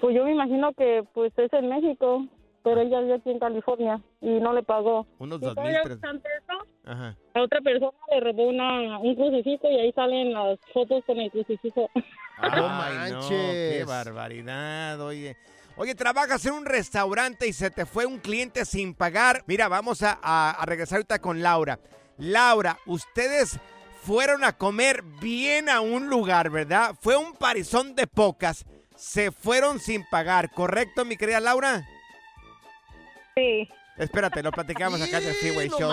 [0.00, 2.26] Pues yo me imagino que pues es en México,
[2.62, 5.06] pero ella vive aquí en California y no le pagó.
[5.18, 7.16] Unos dos mil, tres- eso, Ajá.
[7.34, 11.30] a otra persona le robó una, un crucifijo y ahí salen las fotos con el
[11.30, 11.90] crucifijo.
[12.38, 13.86] Ay, no, qué manches.
[13.86, 15.36] barbaridad, oye.
[15.76, 19.42] Oye, trabajas en un restaurante y se te fue un cliente sin pagar.
[19.46, 21.78] Mira, vamos a, a- a regresar ahorita con Laura.
[22.18, 23.58] Laura, ustedes
[24.02, 26.94] fueron a comer bien a un lugar, ¿verdad?
[27.00, 28.64] Fue un parizón de pocas.
[28.96, 31.88] Se fueron sin pagar, ¿correcto, mi querida Laura?
[33.34, 33.68] Sí.
[33.96, 35.92] Espérate, lo platicamos acá en el Freeway no Show.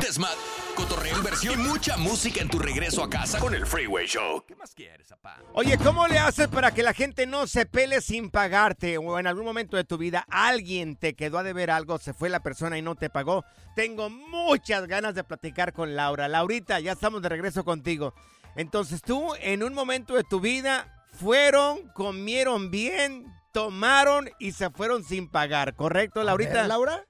[0.00, 0.34] Desmat,
[0.74, 4.42] cotorreo, inversión y mucha música en tu regreso a casa con el Freeway Show.
[4.46, 5.42] ¿Qué más quieres, papá?
[5.52, 8.96] Oye, ¿cómo le haces para que la gente no se pele sin pagarte?
[8.96, 12.30] O en algún momento de tu vida alguien te quedó a deber algo, se fue
[12.30, 13.44] la persona y no te pagó.
[13.76, 16.26] Tengo muchas ganas de platicar con Laura.
[16.26, 18.14] Laurita, ya estamos de regreso contigo.
[18.56, 25.04] Entonces tú, en un momento de tu vida, fueron, comieron bien, tomaron y se fueron
[25.04, 26.54] sin pagar, ¿correcto, Laurita?
[26.60, 27.04] ver, Laura.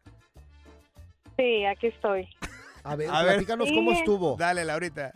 [1.37, 2.29] Sí, aquí estoy.
[2.85, 3.33] A ver, A ver.
[3.35, 3.99] platícanos cómo Sí.
[3.99, 4.37] estuvo.
[4.37, 5.13] Dale, Laurita.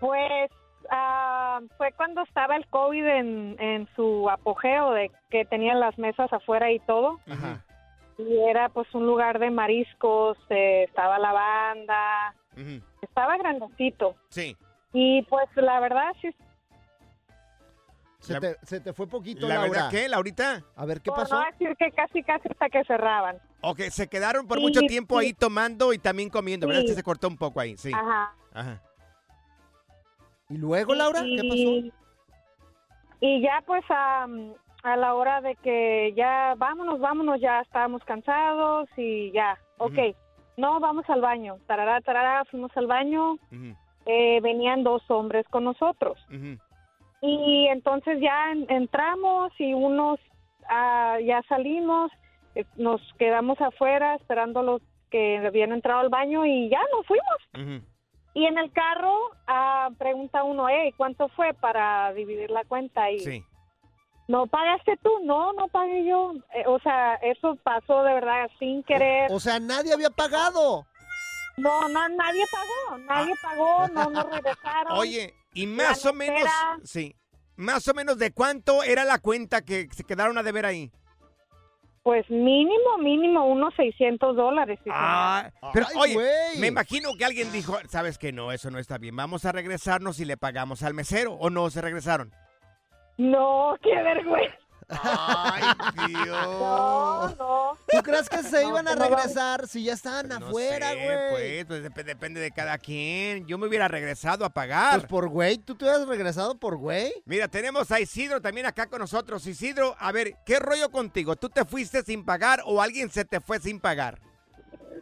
[0.00, 0.50] Pues
[0.90, 6.32] ah, fue cuando estaba el COVID en, en su apogeo, de que tenían las mesas
[6.32, 7.18] afuera y todo.
[7.28, 7.64] Ajá.
[8.18, 12.34] Y era pues un lugar de mariscos, eh, estaba la banda,
[13.00, 14.16] estaba grandecito.
[14.30, 14.56] Sí.
[14.92, 16.28] Y pues la verdad sí
[18.34, 19.70] Se te, se te fue poquito, ¿La Laura.
[19.70, 20.62] verdad qué, Laurita?
[20.76, 21.34] A ver, ¿qué Por pasó?
[21.40, 23.38] no decir que casi casi hasta que cerraban.
[23.60, 25.26] Ok, se quedaron por Sí, mucho tiempo sí.
[25.26, 26.80] ahí tomando y también comiendo, ¿verdad?
[26.82, 26.86] Sí.
[26.86, 27.90] Es que se cortó un poco ahí, sí.
[27.92, 28.32] Ajá.
[28.52, 28.82] Ajá.
[30.48, 31.22] ¿Y luego, Laura?
[31.22, 31.92] ¿Qué Y-
[33.20, 34.26] Y ya pues a,
[34.84, 39.98] a la hora de que ya vámonos, vámonos, ya estábamos cansados y ya, ok,
[40.56, 41.58] no, vamos al baño.
[41.66, 43.36] Tarará, tarará, fuimos al baño,
[44.06, 46.18] eh, venían dos hombres con nosotros.
[46.28, 46.58] ujú.
[47.20, 50.18] Y entonces ya en- entramos y unos
[50.70, 52.10] ah, ya salimos,
[52.54, 57.78] eh, nos quedamos afuera esperando los que habían entrado al baño y ya nos fuimos.
[58.34, 59.14] Y en el carro
[59.46, 63.10] ah, pregunta uno, hey, ¿cuánto fue para dividir la cuenta?
[63.10, 63.44] Y Sí.
[64.28, 65.10] ¿No pagaste tú?
[65.24, 66.34] No, no pagué yo.
[66.54, 69.32] Eh, o sea, eso pasó de verdad sin querer.
[69.32, 70.84] O sea, nadie había pagado.
[71.56, 74.98] No, no, nadie pagó, nadie pagó, no nos regresaron.
[74.98, 76.48] Oye, y más o menos,
[76.84, 77.14] sí,
[77.56, 80.90] más o menos de cuánto era la cuenta que se quedaron a deber ahí.
[82.02, 84.78] Pues mínimo, mínimo unos 600 dólares.
[84.82, 86.58] sí, Ah, pero Ay, oye, güey.
[86.58, 90.18] me imagino que alguien dijo, sabes que no, eso no está bien, vamos a regresarnos
[90.20, 92.32] y le pagamos al mesero, ¿o no se regresaron?
[93.18, 94.56] No, qué vergüenza.
[94.88, 95.62] Ay,
[96.08, 96.26] Dios.
[96.28, 97.72] No, no.
[97.90, 101.64] ¿Tú crees que se No, iban a regresar si ya estaban No afuera, sé, güey?
[101.64, 103.46] pues, pues, dep- depende de cada quien.
[103.46, 105.00] Yo me hubiera regresado a pagar.
[105.00, 107.12] Pues por güey, ¿tú te hubieras regresado por güey?
[107.26, 109.46] Mira, tenemos a Isidro también acá con nosotros.
[109.46, 111.36] Isidro, a ver, ¿qué rollo contigo?
[111.36, 114.18] ¿Tú te fuiste sin pagar o alguien se te fue sin pagar?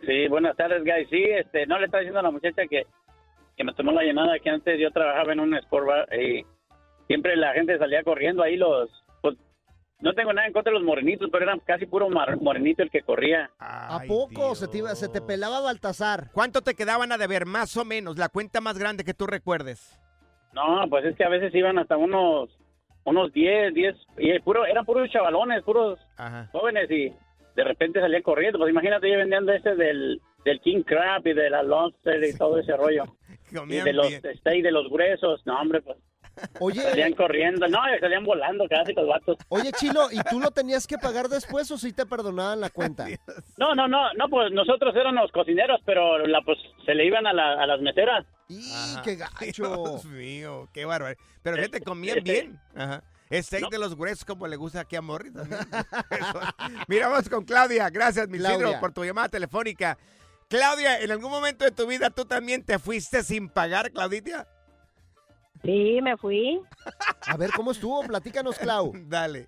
[0.07, 1.09] Sí, buenas tardes, guys.
[1.11, 2.87] Sí, este, no le estaba diciendo a la muchacha que,
[3.57, 6.45] que me tomó la llamada que antes yo trabajaba en un sport bar y
[7.07, 8.91] siempre la gente salía corriendo ahí los...
[10.01, 12.91] No tengo nada en contra de los morenitos, pero eran casi puro mar- morenito el
[12.91, 13.51] que corría.
[13.59, 16.31] ¿A poco se te, iba- se te pelaba Baltasar?
[16.33, 19.99] ¿Cuánto te quedaban a deber, más o menos, la cuenta más grande que tú recuerdes?
[20.53, 22.51] No, pues es que a veces iban hasta unos
[23.05, 26.49] unos 10, 10, y puro, eran puros chavalones, puros Ajá.
[26.51, 27.13] jóvenes y
[27.55, 28.59] de repente salían corriendo.
[28.59, 32.59] Pues imagínate yo vendiendo ese del, del King Crab y de la Lobster y todo
[32.59, 33.05] ese rollo.
[33.51, 34.21] y Comían de los bien.
[34.39, 35.41] steak de los gruesos.
[35.47, 35.97] No, hombre, pues.
[36.61, 36.83] Oye.
[36.83, 37.67] Salían corriendo.
[37.69, 39.37] No, salían volando casi los vatos.
[39.49, 43.07] Oye, Chilo, ¿y tú lo tenías que pagar después o sí te perdonaban la cuenta?
[43.57, 47.33] No, no, no, no, pues nosotros éramos cocineros, pero la pues se le iban a,
[47.33, 48.27] la- a las meseras.
[48.51, 49.03] Ajá.
[49.03, 49.85] qué gacho!
[49.85, 51.17] Dios mío, qué bárbaro.
[51.43, 52.61] Pero fíjate, comían bien.
[52.75, 53.03] Ajá.
[53.33, 55.61] Steak de los gruesos como le gusta aquí a Morris también.
[56.11, 56.41] Eso.
[56.87, 57.91] Mira, vamos con Claudia.
[57.91, 58.67] Gracias, mi Claudia.
[58.67, 59.99] Isidro, por tu llamada telefónica.
[60.49, 64.47] Claudia, ¿en algún momento de tu vida tú también te fuiste sin pagar, Claudita?
[65.67, 66.61] Sí, me fui.
[67.27, 68.03] A ver, ¿cómo estuvo?
[68.03, 68.93] Platícanos, Clau.
[69.09, 69.47] Dale.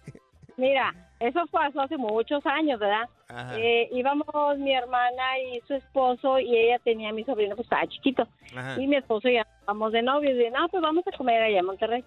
[0.57, 3.09] Mira, eso pasó hace muchos años, ¿verdad?
[3.29, 3.57] Ajá.
[3.57, 4.27] Eh, íbamos
[4.59, 8.27] mi hermana y su esposo y ella tenía a mi sobrino, pues estaba chiquito.
[8.57, 8.81] Ajá.
[8.81, 11.61] Y mi esposo y ya vamos de novios y no, pues vamos a comer allá
[11.61, 12.05] en Monterrey.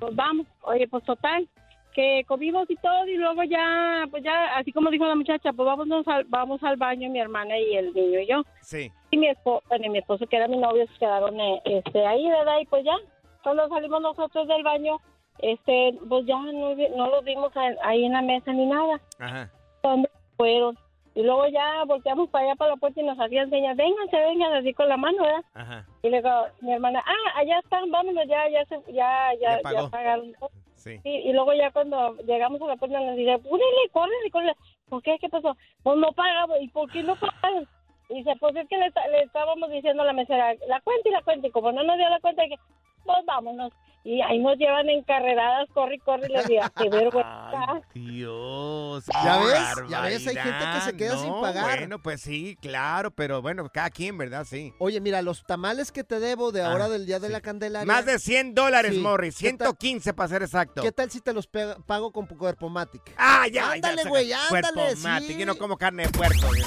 [0.00, 1.48] Pues vamos, oye, pues total,
[1.92, 5.66] que comimos y todo y luego ya, pues ya, así como dijo la muchacha, pues
[5.66, 8.42] vámonos al, vamos al baño mi hermana y el niño y yo.
[8.62, 8.90] Sí.
[9.10, 12.04] Y mi esposo, bueno, y mi esposo que era mi novio, se quedaron eh, este,
[12.06, 12.58] ahí, ¿verdad?
[12.60, 12.96] Y pues ya,
[13.42, 14.98] cuando salimos nosotros del baño,
[15.38, 19.00] este, pues ya no, no los vimos ahí en la mesa ni nada.
[19.18, 19.50] Ajá.
[19.82, 20.78] ¿Dónde fueron?
[21.14, 24.58] Y luego ya volteamos para allá, para la puerta y nos hacían señas, vénganse, vénganse,
[24.58, 25.44] así con la mano, ¿verdad?
[25.52, 25.86] Ajá.
[26.02, 26.30] Y luego
[26.60, 30.32] mi hermana, ah, allá están, vámonos, ya, ya, se, ya, ya, Ya pagaron.
[30.74, 30.98] Sí.
[31.02, 34.56] Sí, y luego ya cuando llegamos a la puerta nos dice, córrele, córrele, córrele.
[34.88, 35.18] ¿Por qué?
[35.20, 35.56] ¿Qué pasó?
[35.82, 36.56] Pues no pagamos.
[36.60, 37.68] ¿Y por qué no pagaron?
[38.08, 41.12] Y dice, pues es que le, le estábamos diciendo a la mesera, la cuenta y
[41.12, 41.46] la cuenta.
[41.46, 42.58] Y como no nos dio la cuenta, que
[43.04, 43.72] pues vámonos.
[44.04, 46.26] Y ahí nos llevan encarreradas, corre y corre.
[46.28, 47.82] Y les digo, qué vergüenza.
[47.94, 49.04] Dios.
[49.06, 49.88] ¿Ya ves?
[49.88, 50.26] ¿Ya ves?
[50.26, 51.18] Hay gente que se queda barbaridad.
[51.22, 51.78] sin No, pagar.
[51.78, 54.44] Bueno, pues sí, claro, pero bueno, cada quien, ¿verdad?
[54.44, 54.72] Sí.
[54.80, 57.86] Oye, mira, los tamales que te debo de ahora Ah, del Día de la Candelaria.
[57.86, 59.00] Más de 100 dólares, Sí.
[59.00, 59.36] Morris.
[59.38, 60.82] ¿Qué tal- 115 para ser exacto.
[60.82, 63.14] ¿Qué tal si te los pago con Cuerpo Matic?
[63.16, 63.70] Ah, ya.
[63.70, 65.02] Ándale, güey, ándale, Cuerpo sí.
[65.04, 66.48] mate, Yo no como carne de puerco.
[66.48, 66.62] güey.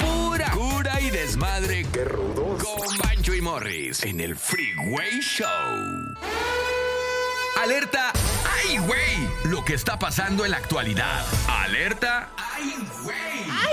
[0.00, 1.86] Pura cura y desmadre.
[1.92, 2.62] ¡Qué rudos!
[2.62, 5.48] Con Bancho y Morris en el Freeway Show.
[7.62, 8.12] Alerta.
[8.64, 9.28] ¡Ay, güey!
[9.44, 11.24] Lo que está pasando en la actualidad.
[11.48, 12.30] Alerta.
[12.36, 13.22] ¡Ay, güey!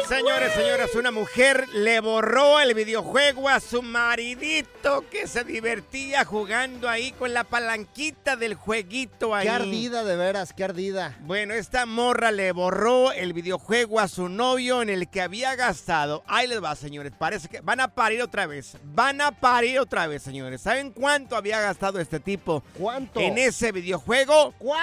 [0.07, 6.89] Señores, señoras, una mujer le borró el videojuego a su maridito que se divertía jugando
[6.89, 9.45] ahí con la palanquita del jueguito ahí.
[9.45, 11.15] Qué ardida, de veras, qué ardida.
[11.21, 16.23] Bueno, esta morra le borró el videojuego a su novio en el que había gastado.
[16.25, 17.13] Ahí les va, señores.
[17.15, 18.77] Parece que van a parir otra vez.
[18.83, 20.61] Van a parir otra vez, señores.
[20.61, 22.63] ¿Saben cuánto había gastado este tipo?
[22.75, 23.19] ¿Cuánto?
[23.19, 24.55] En ese videojuego.
[24.57, 24.78] ¿Cuánto?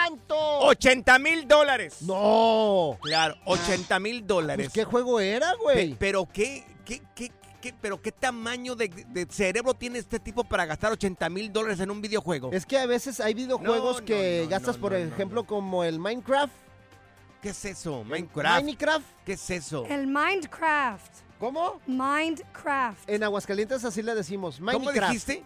[0.60, 1.96] 80 mil dólares.
[2.02, 2.98] No.
[3.02, 4.66] Claro, 80 mil dólares.
[4.66, 5.90] Pues, ¿Qué juego era, güey?
[5.90, 7.30] Pe- pero qué, qué, qué,
[7.60, 11.80] qué- pero qué tamaño de, de cerebro tiene este tipo para gastar 80 mil dólares
[11.80, 12.50] en un videojuego.
[12.52, 15.04] Es que a veces hay videojuegos No, que no, no, gastas, no, por no, no,
[15.04, 16.52] ejemplo, como el Minecraft.
[17.42, 18.02] ¿Qué es eso?
[18.04, 18.62] Minecraft.
[18.64, 19.06] Minecraft.
[19.24, 19.84] ¿Qué es eso?
[19.88, 21.25] El Minecraft.
[21.38, 21.80] ¿Cómo?
[21.86, 23.08] Minecraft.
[23.08, 24.56] En Aguascalientes así le decimos.
[24.58, 25.12] ¿Cómo Minecraft.
[25.12, 25.44] dijiste?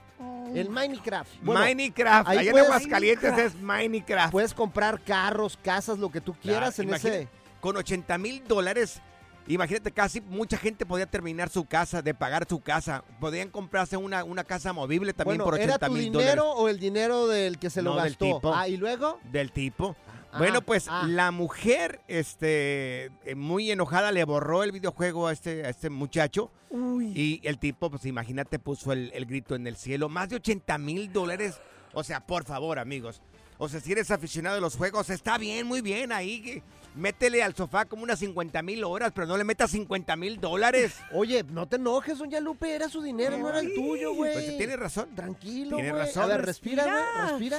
[0.55, 1.30] El Minecraft.
[1.43, 2.28] Minecraft.
[2.28, 4.30] ahí Allá en Aguascalientes es Minecraft.
[4.32, 7.28] Puedes comprar carros, casas, lo que tú quieras Claro, en ese.
[7.61, 9.01] Con 80 mil dólares,
[9.47, 13.05] imagínate, casi mucha gente podía terminar su casa, de pagar su casa.
[13.20, 16.55] Podían comprarse una, una casa movible también Bueno, por ¿era 80 tu mil dinero dólares.
[16.57, 18.24] o el dinero del que se lo No, del gastó?
[18.36, 18.55] tipo.
[18.55, 19.18] Ah, y luego.
[19.24, 19.95] Del tipo.
[20.32, 21.04] Ah, bueno, pues ah.
[21.08, 26.50] la mujer, este, eh, muy enojada, le borró el videojuego a este, a este muchacho.
[26.72, 30.08] Y el tipo, pues imagínate, puso el, el grito en el cielo.
[30.08, 31.60] Más de 80 mil dólares.
[31.92, 33.20] O sea, por favor, amigos.
[33.62, 36.12] O sea, si eres aficionado de los juegos, está bien, muy bien.
[36.12, 36.62] Ahí,
[36.94, 40.94] métele al sofá como unas 50 mil horas, pero no le metas 50 mil dólares.
[41.12, 44.32] Oye, no te enojes, don Yalupe, era su dinero, no era el tuyo, güey.
[44.32, 45.14] Pues tienes razón.
[45.14, 46.22] Tranquilo, Tienes razón.
[46.22, 47.58] A ver, respira, güey, Respira.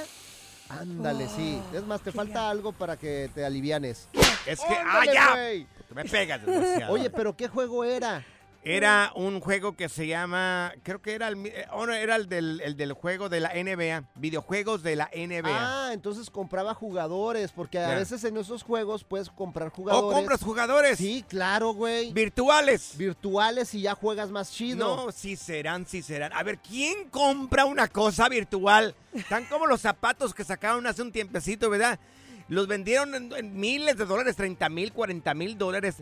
[0.68, 1.60] Ándale, sí.
[1.74, 4.08] Es más, te falta algo para que te alivianes.
[4.46, 5.36] Es que, ¡ah, ya!
[5.94, 6.92] me pegas, desgraciado.
[6.92, 8.24] Oye, pero ¿qué juego era?
[8.64, 11.66] Era un juego que se llama, creo que era el, eh,
[12.00, 15.48] era el del, el del juego de la NBA, videojuegos de la NBA.
[15.48, 20.16] Ah, entonces compraba jugadores, porque a veces en esos juegos puedes comprar ¿O jugadores.
[20.16, 20.98] compras jugadores?
[20.98, 22.12] Sí, claro, güey.
[22.12, 22.96] Virtuales.
[22.96, 25.06] Virtuales y ya juegas más chido.
[25.06, 26.32] No, sí serán, sí serán.
[26.32, 28.94] A ver, ¿quién compra una cosa virtual?
[29.28, 31.98] Tan como los zapatos que sacaron hace un tiempecito, ¿verdad?
[32.46, 35.96] Los vendieron en, en miles de dólares, 30 mil, 40 mil dólares.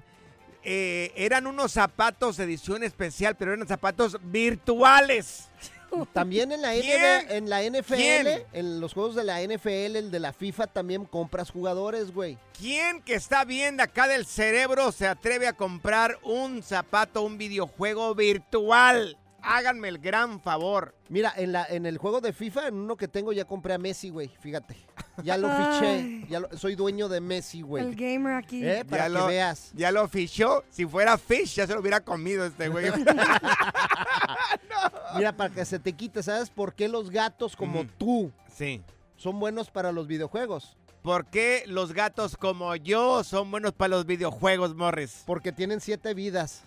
[0.62, 5.48] Eh, eran unos zapatos de edición especial, pero eran zapatos virtuales.
[6.12, 8.44] También en la, en la NFL, ¿Quién?
[8.52, 12.38] en los juegos de la NFL, el de la FIFA, también compras jugadores, güey.
[12.56, 18.14] ¿Quién que está bien acá del cerebro se atreve a comprar un zapato, un videojuego
[18.14, 19.16] virtual?
[19.42, 20.94] Háganme el gran favor.
[21.08, 23.78] Mira, en, la, en el juego de FIFA, en uno que tengo, ya compré a
[23.78, 24.28] Messi, güey.
[24.40, 24.76] Fíjate.
[25.22, 26.26] Ya lo fiché.
[26.28, 27.84] Ya lo- soy dueño de Messi, güey.
[27.84, 28.64] El gamer aquí.
[28.64, 29.72] Eh, para ya que lo, veas.
[29.74, 30.64] Ya lo fichó.
[30.70, 32.90] Si fuera fish, ya se lo hubiera comido este güey.
[35.16, 38.82] Mira, para que se te quite, ¿sabes por qué los gatos como tú sí.
[39.16, 40.76] son buenos para los videojuegos?
[41.02, 45.22] ¿Por qué los gatos como yo son buenos para los videojuegos, Morris?
[45.26, 46.64] Porque tienen siete vidas.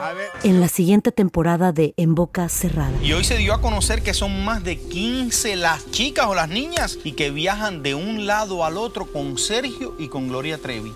[0.00, 0.28] A ver.
[0.44, 2.92] En la siguiente temporada de En Boca Cerrada.
[3.02, 6.48] Y hoy se dio a conocer que son más de 15 las chicas o las
[6.48, 10.92] niñas y que viajan de un lado al otro con Sergio y con Gloria Trevi.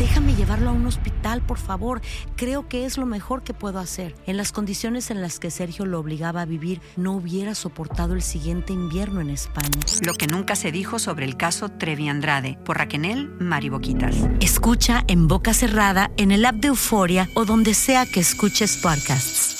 [0.00, 2.00] Déjame llevarlo a un hospital, por favor.
[2.34, 4.14] Creo que es lo mejor que puedo hacer.
[4.26, 8.22] En las condiciones en las que Sergio lo obligaba a vivir, no hubiera soportado el
[8.22, 9.68] siguiente invierno en España.
[10.04, 14.16] Lo que nunca se dijo sobre el caso Trevi Andrade por Raquenel Mariboquitas.
[14.40, 19.59] Escucha en boca cerrada, en el app de Euforia o donde sea que escuches podcasts.